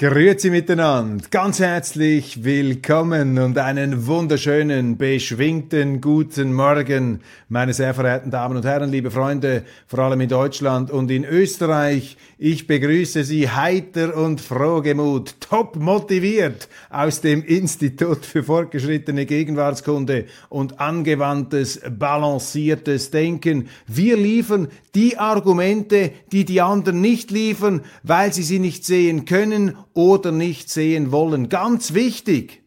Grüezi 0.00 0.48
miteinander, 0.48 1.26
ganz 1.30 1.60
herzlich 1.60 2.42
willkommen 2.42 3.38
und 3.38 3.58
einen 3.58 4.06
wunderschönen, 4.06 4.96
beschwingten 4.96 6.00
guten 6.00 6.54
Morgen, 6.54 7.20
meine 7.50 7.74
sehr 7.74 7.92
verehrten 7.92 8.30
Damen 8.30 8.56
und 8.56 8.64
Herren, 8.64 8.90
liebe 8.90 9.10
Freunde, 9.10 9.62
vor 9.86 9.98
allem 9.98 10.22
in 10.22 10.30
Deutschland 10.30 10.90
und 10.90 11.10
in 11.10 11.26
Österreich. 11.26 12.16
Ich 12.38 12.66
begrüße 12.66 13.24
Sie 13.24 13.50
heiter 13.50 14.16
und 14.16 14.40
frohgemut, 14.40 15.34
top 15.38 15.76
motiviert 15.76 16.70
aus 16.88 17.20
dem 17.20 17.44
Institut 17.44 18.24
für 18.24 18.42
fortgeschrittene 18.42 19.26
Gegenwartskunde 19.26 20.24
und 20.48 20.80
angewandtes, 20.80 21.78
balanciertes 21.90 23.10
Denken. 23.10 23.68
Wir 23.86 24.16
liefern 24.16 24.68
die 24.94 25.18
Argumente, 25.18 26.12
die 26.32 26.46
die 26.46 26.62
anderen 26.62 27.02
nicht 27.02 27.30
liefern, 27.30 27.82
weil 28.02 28.32
sie 28.32 28.42
sie 28.42 28.58
nicht 28.60 28.86
sehen 28.86 29.26
können 29.26 29.76
oder 29.94 30.32
nicht 30.32 30.70
sehen 30.70 31.12
wollen. 31.12 31.48
Ganz 31.48 31.94
wichtig. 31.94 32.62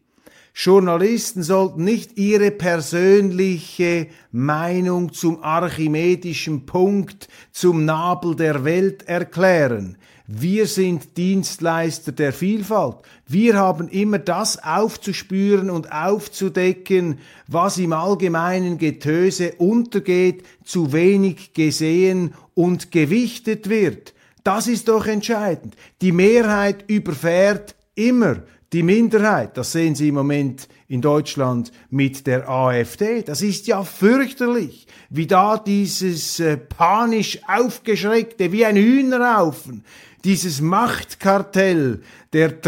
Journalisten 0.56 1.42
sollten 1.42 1.82
nicht 1.82 2.16
ihre 2.16 2.52
persönliche 2.52 4.06
Meinung 4.30 5.12
zum 5.12 5.42
archimedischen 5.42 6.64
Punkt, 6.64 7.28
zum 7.50 7.84
Nabel 7.84 8.36
der 8.36 8.64
Welt 8.64 9.08
erklären. 9.08 9.98
Wir 10.26 10.66
sind 10.66 11.18
Dienstleister 11.18 12.12
der 12.12 12.32
Vielfalt. 12.32 12.98
Wir 13.26 13.56
haben 13.56 13.88
immer 13.88 14.18
das 14.18 14.62
aufzuspüren 14.62 15.68
und 15.68 15.92
aufzudecken, 15.92 17.18
was 17.46 17.76
im 17.76 17.92
allgemeinen 17.92 18.78
Getöse 18.78 19.54
untergeht, 19.58 20.44
zu 20.64 20.94
wenig 20.94 21.52
gesehen 21.52 22.32
und 22.54 22.90
gewichtet 22.90 23.68
wird. 23.68 24.13
Das 24.44 24.66
ist 24.68 24.88
doch 24.88 25.06
entscheidend. 25.06 25.74
Die 26.02 26.12
Mehrheit 26.12 26.84
überfährt 26.86 27.74
immer 27.94 28.42
die 28.74 28.82
Minderheit. 28.82 29.56
Das 29.56 29.72
sehen 29.72 29.94
Sie 29.94 30.08
im 30.08 30.16
Moment 30.16 30.68
in 30.86 31.00
Deutschland 31.00 31.72
mit 31.88 32.26
der 32.26 32.46
AfD. 32.48 33.22
Das 33.22 33.40
ist 33.40 33.66
ja 33.66 33.82
fürchterlich, 33.84 34.86
wie 35.08 35.26
da 35.26 35.56
dieses 35.56 36.40
äh, 36.40 36.58
panisch 36.58 37.38
aufgeschreckte, 37.48 38.52
wie 38.52 38.66
ein 38.66 38.76
Hühnerhaufen, 38.76 39.82
dieses 40.24 40.60
Machtkartell 40.60 42.02
der 42.34 42.60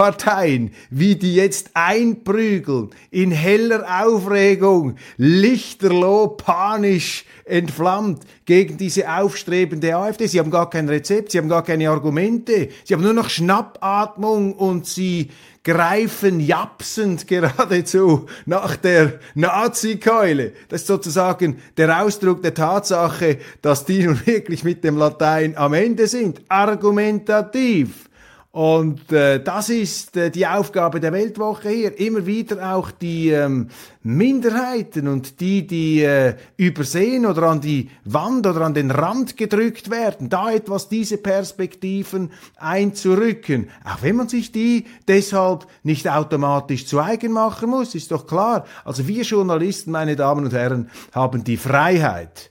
Traditionsparteien, 0.00 0.72
wie 0.90 1.16
die 1.16 1.34
jetzt 1.34 1.70
einprügeln, 1.74 2.90
in 3.10 3.30
heller 3.30 3.84
Aufregung, 4.02 4.96
lichterloh, 5.18 6.28
panisch 6.28 7.24
entflammt 7.44 8.22
gegen 8.46 8.78
diese 8.78 9.10
aufstrebende 9.10 9.94
AfD. 9.94 10.26
Sie 10.26 10.38
haben 10.38 10.50
gar 10.50 10.70
kein 10.70 10.88
Rezept, 10.88 11.32
sie 11.32 11.38
haben 11.38 11.48
gar 11.48 11.64
keine 11.64 11.90
Argumente, 11.90 12.68
sie 12.84 12.94
haben 12.94 13.02
nur 13.02 13.12
noch 13.12 13.28
Schnappatmung 13.28 14.54
und 14.54 14.86
sie 14.86 15.30
greifen 15.62 16.40
japsend 16.40 17.26
geradezu 17.26 18.26
nach 18.46 18.76
der 18.76 19.20
Nazi-Keule. 19.34 20.52
Das 20.68 20.82
ist 20.82 20.86
sozusagen 20.86 21.58
der 21.76 22.02
Ausdruck 22.02 22.42
der 22.42 22.54
Tatsache, 22.54 23.38
dass 23.60 23.84
die 23.84 24.04
nun 24.04 24.20
wirklich 24.24 24.64
mit 24.64 24.82
dem 24.82 24.96
Latein 24.96 25.56
am 25.58 25.74
Ende 25.74 26.06
sind. 26.06 26.40
Argumentativ. 26.48 28.09
Und 28.52 29.12
äh, 29.12 29.40
das 29.40 29.68
ist 29.68 30.16
äh, 30.16 30.28
die 30.28 30.44
Aufgabe 30.44 30.98
der 30.98 31.12
Weltwoche 31.12 31.68
hier. 31.68 32.00
Immer 32.00 32.26
wieder 32.26 32.74
auch 32.74 32.90
die 32.90 33.30
ähm, 33.30 33.68
Minderheiten 34.02 35.06
und 35.06 35.38
die, 35.38 35.68
die 35.68 36.02
äh, 36.02 36.34
übersehen 36.56 37.26
oder 37.26 37.44
an 37.44 37.60
die 37.60 37.90
Wand 38.04 38.48
oder 38.48 38.62
an 38.62 38.74
den 38.74 38.90
Rand 38.90 39.36
gedrückt 39.36 39.88
werden, 39.88 40.30
da 40.30 40.50
etwas 40.50 40.88
diese 40.88 41.18
Perspektiven 41.18 42.32
einzurücken. 42.56 43.68
Auch 43.84 44.02
wenn 44.02 44.16
man 44.16 44.28
sich 44.28 44.50
die 44.50 44.84
deshalb 45.06 45.68
nicht 45.84 46.08
automatisch 46.08 46.86
zu 46.86 46.98
eigen 46.98 47.30
machen 47.30 47.70
muss, 47.70 47.94
ist 47.94 48.10
doch 48.10 48.26
klar. 48.26 48.66
Also 48.84 49.06
wir 49.06 49.22
Journalisten, 49.22 49.92
meine 49.92 50.16
Damen 50.16 50.46
und 50.46 50.52
Herren, 50.52 50.90
haben 51.12 51.44
die 51.44 51.56
Freiheit, 51.56 52.50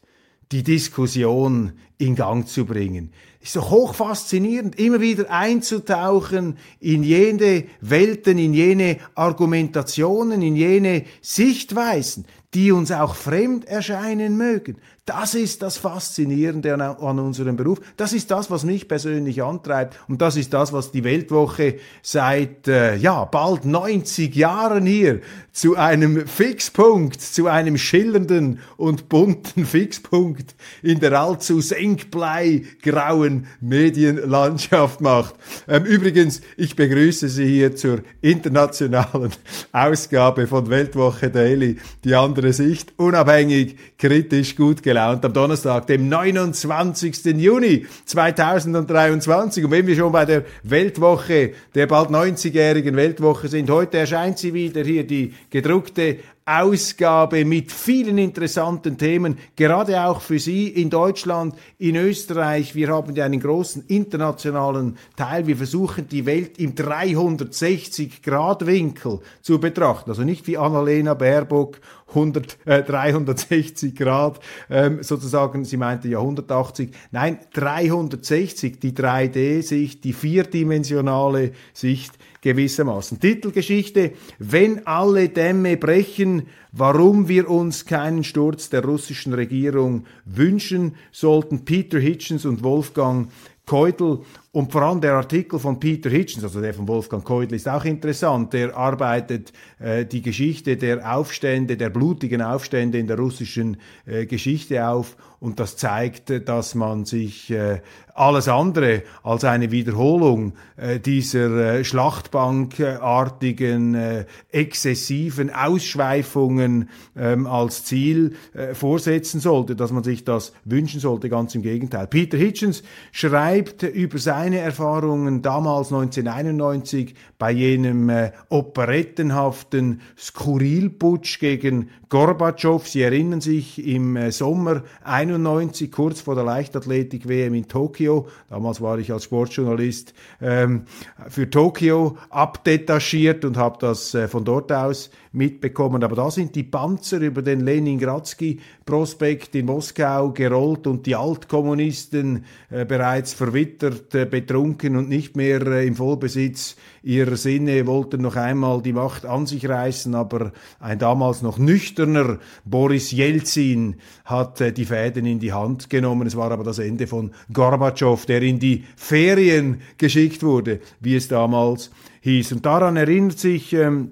die 0.54 0.64
Diskussion 0.64 1.74
in 1.98 2.16
Gang 2.16 2.48
zu 2.48 2.64
bringen 2.64 3.12
ist 3.50 3.56
doch 3.56 3.72
hoch 3.72 3.96
faszinierend, 3.96 4.78
immer 4.78 5.02
wieder 5.02 5.32
einzutauchen 5.32 6.60
in 6.80 7.02
jene 7.02 7.64
Welten, 7.82 8.38
in 8.38 8.54
jene 8.54 9.00
Argumentationen, 9.16 10.44
in 10.44 10.56
jene 10.56 11.06
Sichtweisen, 11.20 12.28
die 12.54 12.72
uns 12.72 12.92
auch 12.92 13.16
fremd 13.16 13.66
erscheinen 13.66 14.38
mögen. 14.38 14.78
Das 15.10 15.34
ist 15.34 15.64
das 15.64 15.78
Faszinierende 15.78 16.72
an, 16.72 16.82
an, 16.82 17.18
unserem 17.18 17.56
Beruf. 17.56 17.80
Das 17.98 18.14
ist 18.14 18.30
das, 18.30 18.52
was 18.52 18.64
mich 18.64 18.88
persönlich 18.88 19.42
antreibt. 19.42 20.00
Und 20.08 20.22
das 20.22 20.36
ist 20.36 20.54
das, 20.54 20.72
was 20.72 20.92
die 20.92 21.04
Weltwoche 21.04 21.78
seit, 22.04 22.68
äh, 22.68 22.96
ja, 22.96 23.26
bald 23.26 23.66
90 23.66 24.36
Jahren 24.36 24.86
hier 24.86 25.22
zu 25.52 25.76
einem 25.76 26.28
Fixpunkt, 26.28 27.20
zu 27.22 27.48
einem 27.48 27.80
schillernden 27.80 28.60
und 28.78 29.10
bunten 29.10 29.66
Fixpunkt 29.66 30.56
in 30.84 31.00
der 31.00 31.20
allzu 31.20 31.60
senkblei-grauen 31.60 33.48
Medienlandschaft 33.62 35.02
macht. 35.02 35.34
Ähm, 35.68 35.86
übrigens, 35.86 36.42
ich 36.56 36.76
begrüße 36.76 37.30
Sie 37.30 37.48
hier 37.48 37.76
zur 37.76 38.02
internationalen 38.22 39.32
Ausgabe 39.72 40.46
von 40.46 40.70
Weltwoche 40.70 41.32
Daily. 41.32 41.78
Die 42.04 42.14
andere 42.14 42.39
Sicht, 42.54 42.94
unabhängig, 42.98 43.76
kritisch, 43.98 44.56
gut 44.56 44.82
gelaunt 44.82 45.24
am 45.26 45.34
Donnerstag, 45.34 45.88
dem 45.88 46.10
29. 46.10 47.26
Juni 47.38 47.86
2023. 48.06 49.66
Und 49.66 49.72
wenn 49.72 49.88
wir 49.88 49.96
schon 49.96 50.12
bei 50.12 50.26
der 50.26 50.44
Weltwoche, 50.64 51.54
der 51.76 51.88
bald 51.88 52.10
90-jährigen 52.10 52.96
Weltwoche 52.96 53.48
sind, 53.48 53.70
heute 53.70 54.00
erscheint 54.00 54.40
sie 54.40 54.54
wieder 54.54 54.84
hier, 54.84 55.06
die 55.06 55.34
gedruckte 55.50 56.18
Ausgabe 56.50 57.46
mit 57.46 57.72
vielen 57.72 58.18
interessanten 58.18 58.98
Themen, 58.98 59.38
gerade 59.56 60.04
auch 60.04 60.20
für 60.20 60.40
Sie 60.40 60.68
in 60.68 60.90
Deutschland, 60.90 61.54
in 61.78 61.96
Österreich. 61.96 62.74
Wir 62.74 62.88
haben 62.88 63.16
ja 63.16 63.26
einen 63.26 63.40
großen 63.40 63.84
internationalen 63.88 64.98
Teil. 65.16 65.46
Wir 65.46 65.58
versuchen 65.58 66.10
die 66.10 66.26
Welt 66.26 66.58
im 66.58 66.74
360-Grad-Winkel 66.74 69.20
zu 69.44 69.60
betrachten. 69.60 70.10
Also 70.10 70.24
nicht 70.24 70.48
wie 70.48 70.58
Annalena 70.58 71.14
Baerbock 71.14 71.80
100, 72.14 72.58
äh, 72.66 72.84
360 72.84 73.96
Grad, 73.96 74.40
ähm, 74.70 75.04
sozusagen, 75.04 75.66
sie 75.66 75.78
meinte 75.78 76.08
ja 76.08 76.20
180, 76.20 76.92
nein, 77.12 77.40
360, 77.54 78.80
die 78.80 78.94
3D-Sicht, 78.94 80.04
die 80.04 80.14
vierdimensionale 80.14 81.52
Sicht 81.74 82.14
gewissermaßen. 82.42 83.20
Titelgeschichte, 83.20 84.14
wenn 84.38 84.88
alle 84.88 85.30
Dämme 85.30 85.78
brechen, 85.78 86.48
warum 86.72 87.28
wir 87.28 87.50
uns 87.50 87.86
keinen 87.86 88.24
Sturz 88.24 88.70
der 88.70 88.84
russischen 88.84 89.34
Regierung 89.34 90.06
wünschen 90.26 90.96
sollten. 91.12 91.66
Peter 91.66 92.00
Hitchens 92.00 92.46
und 92.46 92.64
Wolfgang 92.64 93.30
Keudel 93.66 94.22
und 94.52 94.72
vor 94.72 94.82
allem 94.82 95.00
der 95.00 95.14
Artikel 95.14 95.60
von 95.60 95.80
Peter 95.80 96.10
Hitchens, 96.10 96.44
also 96.44 96.60
der 96.60 96.74
von 96.74 96.88
Wolfgang 96.88 97.24
Keudel, 97.24 97.56
ist 97.56 97.70
auch 97.70 97.86
interessant. 97.86 98.52
Der 98.54 98.76
arbeitet 98.76 99.54
äh, 99.78 100.06
die 100.06 100.24
Geschichte 100.24 100.76
der 100.76 101.16
Aufstände, 101.16 101.78
der 101.78 101.92
blutigen 101.92 102.42
Aufstände 102.42 102.98
in 102.98 103.06
der 103.06 103.20
russischen 103.20 103.78
äh, 104.08 104.26
Geschichte 104.26 104.88
auf 104.88 105.16
und 105.40 105.60
das 105.60 105.78
zeigt, 105.78 106.50
dass 106.50 106.76
man 106.76 107.06
sich 107.06 107.50
äh, 107.50 107.80
alles 108.14 108.50
andere 108.50 109.04
als 109.24 109.46
eine 109.46 109.72
Wiederholung 109.72 110.52
äh, 110.76 111.00
dieser 111.00 111.78
äh, 111.78 111.86
schlachtbankartigen, 111.86 113.96
äh, 113.96 114.26
exzessiven 114.52 115.50
Ausschweifungen 115.50 116.90
ähm, 117.16 117.48
als 117.48 117.86
Ziel 117.86 118.36
äh, 118.54 118.74
vorsetzen 118.74 119.40
sollte, 119.40 119.78
dass 119.78 119.94
man 119.94 120.04
sich 120.04 120.26
das 120.26 120.52
wünschen 120.66 121.00
sollte, 121.00 121.30
ganz 121.30 121.56
im 121.56 121.62
Gegenteil. 121.62 122.08
Peter 122.08 122.38
Hitchens 122.38 122.84
schreibt 123.14 123.84
über 123.84 124.18
seine 124.18 124.39
deine 124.40 124.60
Erfahrungen 124.60 125.42
damals 125.42 125.92
1991 125.92 127.14
bei 127.38 127.52
jenem 127.52 128.08
äh, 128.08 128.32
operettenhaften 128.48 130.00
Skurrilputsch 130.18 131.40
gegen 131.40 131.90
Gorbatschow? 132.08 132.88
Sie 132.88 133.02
erinnern 133.02 133.42
sich 133.42 133.86
im 133.86 134.16
äh, 134.16 134.32
Sommer 134.32 134.84
91, 135.04 135.92
kurz 135.92 136.22
vor 136.22 136.36
der 136.36 136.46
Leichtathletik-WM 136.46 137.54
in 137.54 137.68
Tokio. 137.68 138.28
Damals 138.50 138.80
war 138.80 138.98
ich 138.98 139.12
als 139.12 139.26
Sportjournalist 139.26 140.14
ähm, 140.42 140.84
für 141.28 141.50
Tokio 141.50 142.18
abdetachiert 142.30 143.44
und 143.44 143.58
habe 143.58 143.78
das 143.82 144.14
äh, 144.16 144.30
von 144.30 144.46
dort 144.46 144.72
aus 144.72 145.10
mitbekommen. 145.32 146.04
Aber 146.04 146.16
da 146.16 146.32
sind 146.32 146.56
die 146.56 146.64
Panzer 146.64 147.20
über 147.20 147.42
den 147.42 147.62
Leningradsky-Prospekt 147.62 149.56
in 149.56 149.68
Moskau 149.68 150.32
gerollt 150.32 150.88
und 150.88 151.06
die 151.06 151.16
Altkommunisten 151.16 152.46
äh, 152.70 152.86
bereits 152.86 153.34
verwittert, 153.34 154.16
äh, 154.16 154.26
betrunken 154.26 154.96
und 154.96 155.10
nicht 155.10 155.36
mehr 155.36 155.66
äh, 155.68 155.88
im 155.88 155.96
Vollbesitz 155.96 156.76
ihrer 157.04 157.38
Sinne 157.38 157.88
wollten 157.88 158.22
noch 158.22 158.36
einmal 158.36 158.82
die 158.82 158.94
Macht 158.94 159.26
an 159.26 159.46
sich 159.46 159.68
reißen, 159.68 160.16
aber 160.16 160.52
ein 160.80 161.00
damals 161.00 161.42
noch 161.42 161.58
nüchterner 161.58 162.40
Boris 162.66 163.12
Jelzin 163.12 163.96
hat 164.26 164.62
äh, 164.62 164.72
die 164.72 164.86
Fäden 164.86 165.26
in 165.26 165.40
die 165.40 165.54
Hand 165.54 165.90
genommen. 165.90 166.28
Es 166.28 166.36
war 166.36 166.52
aber 166.52 166.64
das 166.64 166.80
Ende 166.80 167.08
von 167.08 167.32
Gorbatschow, 167.54 168.26
der 168.26 168.42
in 168.42 168.60
die 168.60 168.84
Ferien 168.96 169.82
geschickt 169.98 170.44
wurde, 170.44 170.80
wie 171.00 171.16
es 171.16 171.28
damals 171.28 171.92
hieß. 172.22 172.52
Und 172.54 172.66
daran 172.66 172.98
erinnert 172.98 173.40
sich 173.40 173.74
ähm, 173.74 174.12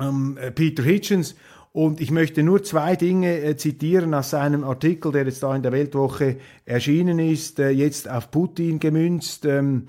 ähm, 0.00 0.36
äh, 0.40 0.50
Peter 0.50 0.82
Hitchens. 0.82 1.34
Und 1.72 2.00
ich 2.00 2.12
möchte 2.12 2.44
nur 2.44 2.62
zwei 2.62 2.94
Dinge 2.94 3.40
äh, 3.40 3.56
zitieren 3.56 4.14
aus 4.14 4.30
seinem 4.30 4.62
Artikel, 4.62 5.10
der 5.10 5.24
jetzt 5.24 5.42
da 5.42 5.54
in 5.56 5.62
der 5.62 5.72
Weltwoche 5.72 6.36
erschienen 6.64 7.18
ist, 7.18 7.58
äh, 7.58 7.70
jetzt 7.70 8.08
auf 8.08 8.30
Putin 8.30 8.78
gemünzt. 8.78 9.44
Ähm, 9.44 9.86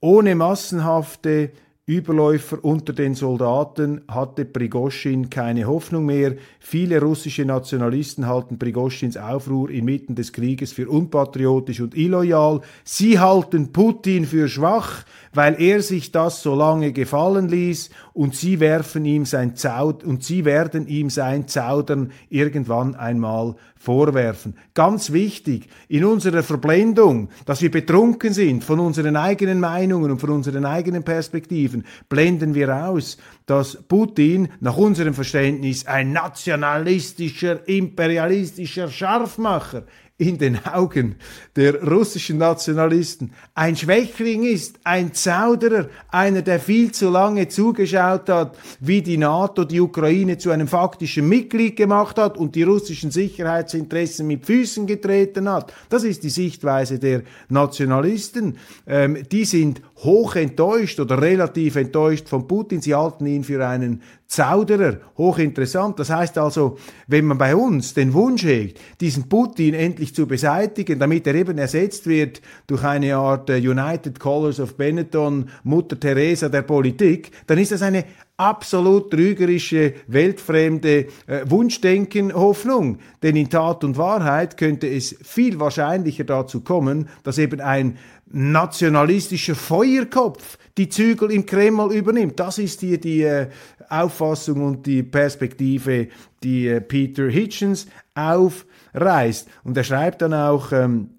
ohne 0.00 0.34
massenhafte 0.34 1.50
Überläufer 1.86 2.64
unter 2.64 2.94
den 2.94 3.14
Soldaten 3.14 4.00
hatte 4.08 4.46
Prigoschin 4.46 5.28
keine 5.28 5.66
Hoffnung 5.66 6.06
mehr. 6.06 6.36
Viele 6.58 6.98
russische 6.98 7.44
Nationalisten 7.44 8.26
halten 8.26 8.58
Prigoschins 8.58 9.18
Aufruhr 9.18 9.68
inmitten 9.68 10.14
des 10.14 10.32
Krieges 10.32 10.72
für 10.72 10.88
unpatriotisch 10.88 11.82
und 11.82 11.94
illoyal. 11.94 12.62
Sie 12.84 13.18
halten 13.18 13.70
Putin 13.70 14.24
für 14.24 14.48
schwach, 14.48 15.04
weil 15.34 15.60
er 15.60 15.82
sich 15.82 16.10
das 16.10 16.42
so 16.42 16.54
lange 16.54 16.92
gefallen 16.92 17.48
ließ 17.48 17.90
und 18.14 18.34
sie 18.34 18.60
werfen 18.60 19.04
ihm 19.04 19.26
sein 19.26 19.54
Zaud 19.54 20.04
und 20.04 20.24
sie 20.24 20.46
werden 20.46 20.86
ihm 20.86 21.10
sein 21.10 21.48
Zaudern 21.48 22.12
irgendwann 22.30 22.94
einmal 22.94 23.56
vorwerfen. 23.84 24.54
Ganz 24.72 25.12
wichtig, 25.12 25.68
in 25.88 26.04
unserer 26.04 26.42
Verblendung, 26.42 27.28
dass 27.44 27.60
wir 27.60 27.70
betrunken 27.70 28.32
sind 28.32 28.64
von 28.64 28.80
unseren 28.80 29.16
eigenen 29.16 29.60
Meinungen 29.60 30.12
und 30.12 30.20
von 30.20 30.30
unseren 30.30 30.64
eigenen 30.64 31.02
Perspektiven, 31.02 31.73
blenden 32.08 32.54
wir 32.54 32.86
aus, 32.86 33.16
dass 33.46 33.82
Putin 33.88 34.48
nach 34.60 34.76
unserem 34.76 35.14
Verständnis 35.14 35.86
ein 35.86 36.12
nationalistischer, 36.12 37.66
imperialistischer 37.66 38.88
Scharfmacher 38.88 39.84
in 40.16 40.38
den 40.38 40.64
Augen 40.64 41.16
der 41.56 41.82
russischen 41.82 42.38
Nationalisten 42.38 43.32
ein 43.54 43.74
Schwächling 43.74 44.44
ist, 44.44 44.78
ein 44.84 45.12
Zauderer, 45.12 45.88
einer, 46.08 46.42
der 46.42 46.60
viel 46.60 46.92
zu 46.92 47.10
lange 47.10 47.48
zugeschaut 47.48 48.28
hat, 48.28 48.56
wie 48.78 49.02
die 49.02 49.16
NATO 49.16 49.64
die 49.64 49.80
Ukraine 49.80 50.38
zu 50.38 50.50
einem 50.50 50.68
faktischen 50.68 51.28
Mitglied 51.28 51.74
gemacht 51.74 52.16
hat 52.16 52.38
und 52.38 52.54
die 52.54 52.62
russischen 52.62 53.10
Sicherheitsinteressen 53.10 54.24
mit 54.28 54.46
Füßen 54.46 54.86
getreten 54.86 55.48
hat. 55.48 55.72
Das 55.88 56.04
ist 56.04 56.22
die 56.22 56.30
Sichtweise 56.30 57.00
der 57.00 57.22
Nationalisten. 57.48 58.58
Ähm, 58.86 59.24
die 59.32 59.44
sind 59.44 59.82
hoch 59.98 60.34
enttäuscht 60.36 60.98
oder 60.98 61.20
relativ 61.20 61.76
enttäuscht 61.76 62.28
von 62.28 62.48
Putin. 62.48 62.80
Sie 62.80 62.94
halten 62.94 63.26
ihn 63.26 63.44
für 63.44 63.66
einen 63.66 64.02
Zauderer, 64.26 64.98
hochinteressant. 65.16 65.98
Das 65.98 66.10
heißt 66.10 66.38
also, 66.38 66.76
wenn 67.06 67.26
man 67.26 67.38
bei 67.38 67.54
uns 67.54 67.94
den 67.94 68.12
Wunsch 68.14 68.44
hegt, 68.44 68.80
diesen 69.00 69.28
Putin 69.28 69.74
endlich 69.74 70.14
zu 70.14 70.26
beseitigen, 70.26 70.98
damit 70.98 71.26
er 71.26 71.34
eben 71.36 71.58
ersetzt 71.58 72.06
wird 72.06 72.42
durch 72.66 72.82
eine 72.82 73.14
Art 73.16 73.48
äh, 73.50 73.58
United 73.58 74.18
Colors 74.18 74.58
of 74.58 74.76
Benetton, 74.76 75.48
Mutter 75.62 76.00
Teresa 76.00 76.48
der 76.48 76.62
Politik, 76.62 77.30
dann 77.46 77.58
ist 77.58 77.70
das 77.70 77.82
eine 77.82 78.04
absolut 78.36 79.12
trügerische, 79.12 79.94
weltfremde 80.08 81.06
äh, 81.26 81.44
Wunschdenken, 81.46 82.34
Hoffnung. 82.34 82.98
Denn 83.22 83.36
in 83.36 83.48
Tat 83.48 83.84
und 83.84 83.96
Wahrheit 83.96 84.56
könnte 84.56 84.88
es 84.88 85.14
viel 85.22 85.60
wahrscheinlicher 85.60 86.24
dazu 86.24 86.62
kommen, 86.62 87.08
dass 87.22 87.38
eben 87.38 87.60
ein 87.60 87.98
nationalistischer 88.34 89.54
Feuerkopf 89.54 90.58
die 90.76 90.88
Zügel 90.88 91.30
im 91.30 91.46
Kreml 91.46 91.92
übernimmt. 91.92 92.38
Das 92.40 92.58
ist 92.58 92.80
hier 92.80 92.98
die 92.98 93.22
äh, 93.22 93.48
Auffassung 93.88 94.62
und 94.64 94.86
die 94.86 95.02
Perspektive, 95.02 96.08
die 96.42 96.66
äh, 96.66 96.80
Peter 96.80 97.28
Hitchens 97.28 97.86
aufreißt. 98.14 99.48
Und 99.62 99.76
er 99.76 99.84
schreibt 99.84 100.22
dann 100.22 100.34
auch, 100.34 100.72
ähm, 100.72 101.10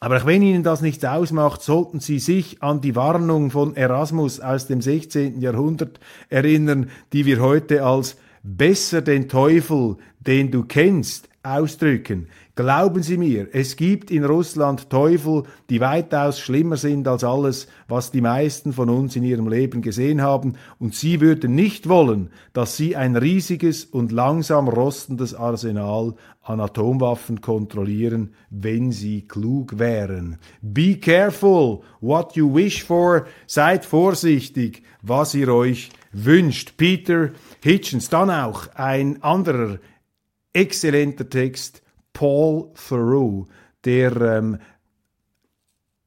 aber 0.00 0.24
wenn 0.26 0.42
Ihnen 0.42 0.62
das 0.62 0.82
nichts 0.82 1.04
ausmacht, 1.04 1.62
sollten 1.62 2.00
Sie 2.00 2.18
sich 2.18 2.62
an 2.62 2.80
die 2.80 2.96
Warnung 2.96 3.50
von 3.50 3.76
Erasmus 3.76 4.40
aus 4.40 4.66
dem 4.66 4.82
16. 4.82 5.40
Jahrhundert 5.40 6.00
erinnern, 6.28 6.90
die 7.12 7.24
wir 7.24 7.40
heute 7.40 7.84
als 7.84 8.16
besser 8.42 9.00
den 9.00 9.28
Teufel, 9.28 9.96
den 10.20 10.50
du 10.50 10.64
kennst, 10.64 11.28
ausdrücken. 11.42 12.28
Glauben 12.56 13.02
Sie 13.02 13.16
mir, 13.16 13.48
es 13.52 13.74
gibt 13.74 14.12
in 14.12 14.24
Russland 14.24 14.88
Teufel, 14.88 15.42
die 15.70 15.80
weitaus 15.80 16.38
schlimmer 16.38 16.76
sind 16.76 17.08
als 17.08 17.24
alles, 17.24 17.66
was 17.88 18.12
die 18.12 18.20
meisten 18.20 18.72
von 18.72 18.90
uns 18.90 19.16
in 19.16 19.24
ihrem 19.24 19.48
Leben 19.48 19.82
gesehen 19.82 20.22
haben, 20.22 20.54
und 20.78 20.94
Sie 20.94 21.20
würden 21.20 21.56
nicht 21.56 21.88
wollen, 21.88 22.30
dass 22.52 22.76
Sie 22.76 22.94
ein 22.94 23.16
riesiges 23.16 23.84
und 23.84 24.12
langsam 24.12 24.68
rostendes 24.68 25.34
Arsenal 25.34 26.14
an 26.42 26.60
Atomwaffen 26.60 27.40
kontrollieren, 27.40 28.34
wenn 28.50 28.92
Sie 28.92 29.22
klug 29.22 29.80
wären. 29.80 30.38
Be 30.62 30.98
careful 30.98 31.80
what 32.00 32.36
you 32.36 32.54
wish 32.54 32.84
for, 32.84 33.26
seid 33.48 33.84
vorsichtig, 33.84 34.84
was 35.02 35.34
ihr 35.34 35.48
euch 35.48 35.90
wünscht. 36.12 36.76
Peter 36.76 37.30
Hitchens, 37.64 38.10
dann 38.10 38.30
auch 38.30 38.68
ein 38.76 39.20
anderer 39.24 39.80
exzellenter 40.52 41.28
Text, 41.28 41.83
Paul 42.14 42.70
Theroux, 42.88 43.46
der 43.84 44.16
ähm, 44.16 44.56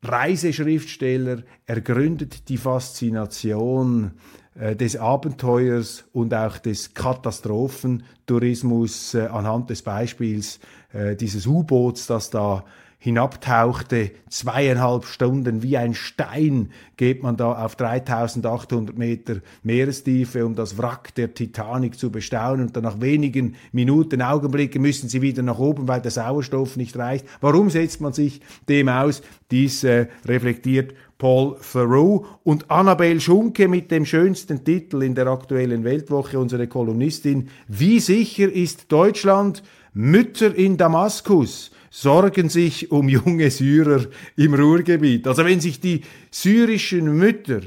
Reiseschriftsteller, 0.02 1.44
er 1.66 1.82
gründet 1.82 2.50
die 2.50 2.58
Faszination 2.58 4.14
äh, 4.56 4.76
des 4.76 4.96
Abenteuers 4.96 6.06
und 6.14 6.34
auch 6.34 6.58
des 6.58 6.96
Katastrophentourismus 6.96 9.14
äh, 9.14 9.28
anhand 9.28 9.70
des 9.70 9.84
Beispiels 9.84 10.60
äh, 10.94 11.16
dieses 11.16 11.46
U-Boots, 11.46 12.08
das 12.08 12.32
da 12.32 12.66
hinabtauchte, 13.00 14.12
zweieinhalb 14.28 15.06
Stunden 15.06 15.62
wie 15.62 15.78
ein 15.78 15.94
Stein 15.94 16.72
geht 16.98 17.22
man 17.22 17.38
da 17.38 17.64
auf 17.64 17.76
3800 17.76 18.98
Meter 18.98 19.38
Meerestiefe, 19.62 20.44
um 20.46 20.56
das 20.56 20.80
Wrack 20.80 21.14
der 21.14 21.34
Titanic 21.34 21.98
zu 22.00 22.12
bestaunen 22.12 22.68
und 22.68 22.76
dann 22.76 22.84
nach 22.84 23.00
wenigen 23.00 23.56
Minuten, 23.72 24.22
Augenblicken 24.24 24.82
müssen 24.82 25.10
sie 25.10 25.22
wieder 25.22 25.44
nach 25.44 25.60
oben, 25.60 25.88
weil 25.88 26.02
der 26.02 26.12
Sauerstoff 26.12 26.76
nicht 26.76 26.98
reicht. 26.98 27.26
Warum 27.40 27.70
setzt 27.70 28.02
man 28.02 28.14
sich 28.14 28.42
dem 28.68 28.90
aus? 28.90 29.22
Dies 29.52 29.84
äh, 29.84 30.08
reflektiert 30.26 30.96
Paul 31.20 31.58
Theroux 31.72 32.26
und 32.44 32.70
Annabel 32.70 33.22
Schunke 33.22 33.68
mit 33.68 33.92
dem 33.92 34.06
schönsten 34.06 34.64
Titel 34.64 35.04
in 35.04 35.14
der 35.16 35.28
aktuellen 35.28 35.84
Weltwoche, 35.84 36.40
unsere 36.40 36.68
Kolumnistin. 36.68 37.50
Wie 37.68 38.00
sicher 38.00 38.52
ist 38.52 38.92
Deutschland? 38.92 39.62
Mütter 39.94 40.54
in 40.54 40.78
Damaskus 40.78 41.72
sorgen 41.90 42.50
sich 42.50 42.92
um 42.92 43.10
junge 43.10 43.50
Syrer 43.52 44.06
im 44.36 44.54
Ruhrgebiet. 44.54 45.28
Also 45.28 45.46
wenn 45.46 45.62
sich 45.62 45.80
die 45.80 46.02
syrischen 46.32 47.18
Mütter 47.18 47.62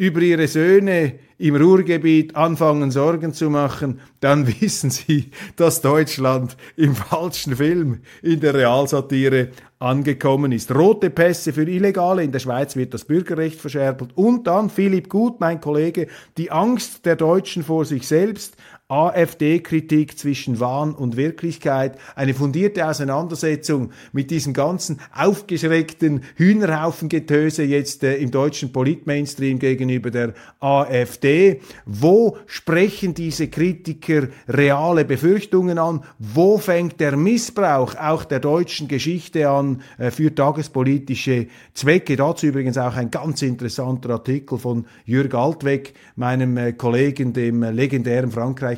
über 0.00 0.22
ihre 0.22 0.48
Söhne 0.48 1.18
im 1.36 1.56
Ruhrgebiet 1.56 2.34
anfangen 2.34 2.90
Sorgen 2.90 3.34
zu 3.34 3.50
machen, 3.50 4.00
dann 4.20 4.46
wissen 4.60 4.90
sie, 4.90 5.30
dass 5.56 5.82
Deutschland 5.82 6.56
im 6.76 6.94
falschen 6.94 7.56
Film 7.56 8.00
in 8.22 8.40
der 8.40 8.54
Realsatire 8.54 9.48
angekommen 9.78 10.52
ist. 10.52 10.74
Rote 10.74 11.10
Pässe 11.10 11.52
für 11.52 11.68
Illegale, 11.68 12.24
in 12.24 12.32
der 12.32 12.38
Schweiz 12.38 12.76
wird 12.76 12.94
das 12.94 13.04
Bürgerrecht 13.04 13.60
verschärft. 13.60 14.08
Und 14.14 14.46
dann 14.46 14.70
Philipp 14.70 15.08
Gut, 15.10 15.38
mein 15.40 15.60
Kollege, 15.60 16.06
die 16.36 16.50
Angst 16.50 17.04
der 17.04 17.16
Deutschen 17.16 17.62
vor 17.62 17.84
sich 17.84 18.06
selbst, 18.06 18.56
AfD-Kritik 18.90 20.18
zwischen 20.18 20.60
Wahn 20.60 20.94
und 20.94 21.16
Wirklichkeit, 21.16 21.98
eine 22.14 22.34
fundierte 22.34 22.86
Auseinandersetzung 22.86 23.90
mit 24.12 24.30
diesem 24.30 24.52
ganzen 24.52 25.00
aufgeschreckten 25.14 26.22
Hühnerhaufengetöse 26.36 27.62
jetzt 27.62 28.02
äh, 28.04 28.16
im 28.16 28.30
deutschen 28.30 28.72
Politmainstream 28.72 29.58
gegenüber 29.58 30.10
der 30.10 30.34
AfD. 30.60 31.60
Wo 31.86 32.36
sprechen 32.46 33.14
diese 33.14 33.48
Kritiker 33.48 34.28
reale 34.48 35.04
Befürchtungen 35.04 35.78
an? 35.78 36.04
Wo 36.18 36.58
fängt 36.58 37.00
der 37.00 37.16
Missbrauch 37.16 37.94
auch 37.94 38.24
der 38.24 38.40
deutschen 38.40 38.88
Geschichte 38.88 39.48
an? 39.48 39.82
äh, 39.98 40.10
für 40.10 40.34
tagespolitische 40.34 41.46
Zwecke. 41.74 42.16
Dazu 42.16 42.46
übrigens 42.46 42.78
auch 42.78 42.96
ein 42.96 43.10
ganz 43.10 43.42
interessanter 43.42 44.10
Artikel 44.10 44.58
von 44.58 44.86
Jürg 45.04 45.34
Altweg, 45.34 45.94
meinem 46.16 46.56
äh, 46.56 46.72
Kollegen, 46.72 47.32
dem 47.32 47.62
äh, 47.62 47.70
legendären 47.70 48.30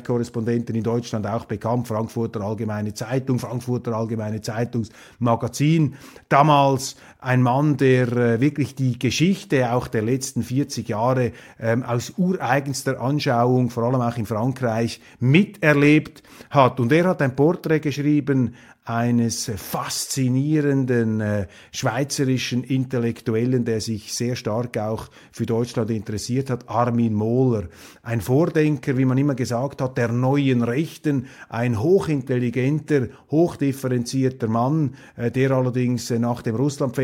Frankreich-Korrespondenten 0.03 0.75
in 0.75 0.83
Deutschland 0.83 1.25
auch 1.25 1.45
bekannt, 1.45 1.87
Frankfurter 1.87 2.41
Allgemeine 2.41 2.93
Zeitung, 2.93 3.39
Frankfurter 3.39 3.93
Allgemeine 3.95 4.41
Zeitungsmagazin. 4.41 5.95
Damals 6.29 6.95
ein 7.23 7.41
Mann, 7.41 7.77
der 7.77 8.11
äh, 8.11 8.41
wirklich 8.41 8.75
die 8.75 8.99
Geschichte 8.99 9.71
auch 9.71 9.87
der 9.87 10.01
letzten 10.01 10.43
40 10.43 10.89
Jahre 10.89 11.31
ähm, 11.59 11.83
aus 11.83 12.13
ureigenster 12.17 12.99
Anschauung, 12.99 13.69
vor 13.69 13.83
allem 13.83 14.01
auch 14.01 14.17
in 14.17 14.25
Frankreich, 14.25 14.99
miterlebt 15.19 16.23
hat. 16.49 16.79
Und 16.79 16.91
er 16.91 17.05
hat 17.05 17.21
ein 17.21 17.35
Porträt 17.35 17.79
geschrieben 17.79 18.55
eines 18.85 19.49
faszinierenden 19.55 21.21
äh, 21.21 21.47
schweizerischen 21.71 22.63
Intellektuellen, 22.63 23.63
der 23.63 23.79
sich 23.79 24.13
sehr 24.13 24.35
stark 24.35 24.77
auch 24.77 25.09
für 25.31 25.45
Deutschland 25.45 25.89
interessiert 25.89 26.49
hat, 26.49 26.67
Armin 26.69 27.13
Mohler. 27.13 27.69
Ein 28.01 28.19
Vordenker, 28.19 28.97
wie 28.97 29.05
man 29.05 29.17
immer 29.17 29.35
gesagt 29.35 29.81
hat, 29.81 29.97
der 29.97 30.09
neuen 30.09 30.63
Rechten, 30.63 31.27
ein 31.47 31.79
hochintelligenter, 31.79 33.07
hochdifferenzierter 33.31 34.49
Mann, 34.49 34.95
äh, 35.15 35.31
der 35.31 35.51
allerdings 35.51 36.11
äh, 36.11 36.19
nach 36.19 36.41
dem 36.41 36.55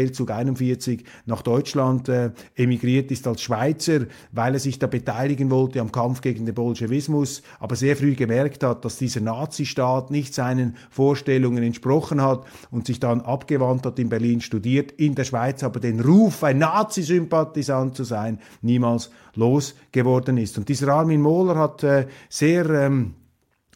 Russlandfeldzug 0.09 0.31
41 0.31 1.03
nach 1.25 1.41
Deutschland 1.41 2.09
äh, 2.09 2.31
emigriert 2.55 3.11
ist 3.11 3.27
als 3.27 3.41
Schweizer, 3.41 4.01
weil 4.31 4.53
er 4.53 4.59
sich 4.59 4.79
da 4.79 4.87
beteiligen 4.87 5.49
wollte 5.49 5.79
am 5.79 5.91
Kampf 5.91 6.21
gegen 6.21 6.45
den 6.45 6.55
Bolschewismus, 6.55 7.43
aber 7.59 7.75
sehr 7.75 7.95
früh 7.95 8.15
gemerkt 8.15 8.63
hat, 8.63 8.85
dass 8.85 8.97
dieser 8.97 9.21
Nazistaat 9.21 10.11
nicht 10.11 10.33
seinen 10.33 10.75
Vorstellungen 10.89 11.63
entsprochen 11.63 12.21
hat 12.21 12.45
und 12.71 12.87
sich 12.87 12.99
dann 12.99 13.21
abgewandt 13.21 13.85
hat, 13.85 13.99
in 13.99 14.09
Berlin 14.09 14.41
studiert, 14.41 14.91
in 14.93 15.15
der 15.15 15.23
Schweiz 15.23 15.63
aber 15.63 15.79
den 15.79 15.99
Ruf, 15.99 16.43
ein 16.43 16.57
Nazi-Sympathisant 16.59 17.95
zu 17.95 18.03
sein, 18.03 18.39
niemals 18.61 19.11
losgeworden 19.35 20.37
ist. 20.37 20.57
Und 20.57 20.69
dieser 20.69 20.89
Armin 20.89 21.21
Mohler 21.21 21.55
hat 21.55 21.83
äh, 21.83 22.07
sehr 22.29 22.69
ähm, 22.69 23.13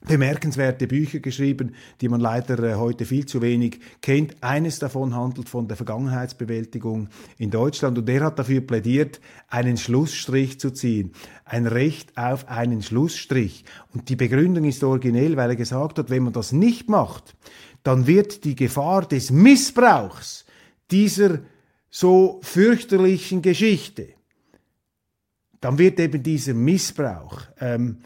bemerkenswerte 0.08 0.88
Bücher 0.88 1.20
geschrieben, 1.20 1.76
die 2.02 2.10
man 2.10 2.20
leider 2.20 2.60
äh, 2.64 2.76
heute 2.76 3.06
viel 3.06 3.26
zu 3.26 3.42
wenig 3.42 3.80
kennt. 4.02 4.36
Eines 4.42 4.80
davon 4.80 5.16
handelt 5.16 5.50
von 5.50 5.68
der 5.68 5.78
Vergangenheitsbewältigung 5.78 7.10
in 7.38 7.52
Deutschland 7.52 7.98
und 7.98 8.10
er 8.10 8.26
hat 8.26 8.40
dafür 8.40 8.62
plädiert, 8.62 9.22
einen 9.48 9.78
Schlussstrich 9.78 10.60
zu 10.60 10.72
ziehen. 10.72 11.14
Ein 11.46 11.68
Recht 11.68 12.18
auf 12.18 12.48
einen 12.50 12.82
Schlussstrich. 12.82 13.64
Und 13.94 14.10
die 14.10 14.16
Begründung 14.16 14.66
ist 14.66 14.84
originell, 14.84 15.38
weil 15.38 15.52
er 15.52 15.56
gesagt 15.56 16.00
hat, 16.00 16.10
wenn 16.10 16.24
man 16.24 16.34
das 16.34 16.52
nicht 16.52 16.90
macht, 16.90 17.36
dann 17.84 18.08
wird 18.08 18.44
die 18.44 18.56
Gefahr 18.56 19.06
des 19.06 19.32
Missbrauchs 19.32 20.46
dieser 20.92 21.40
so 21.90 22.40
fürchterlichen 22.42 23.42
Geschichte, 23.42 24.10
dann 25.62 25.78
wird 25.78 26.00
eben 26.00 26.24
dieser 26.24 26.54
Missbrauch 26.54 27.42
ähm, 27.60 28.00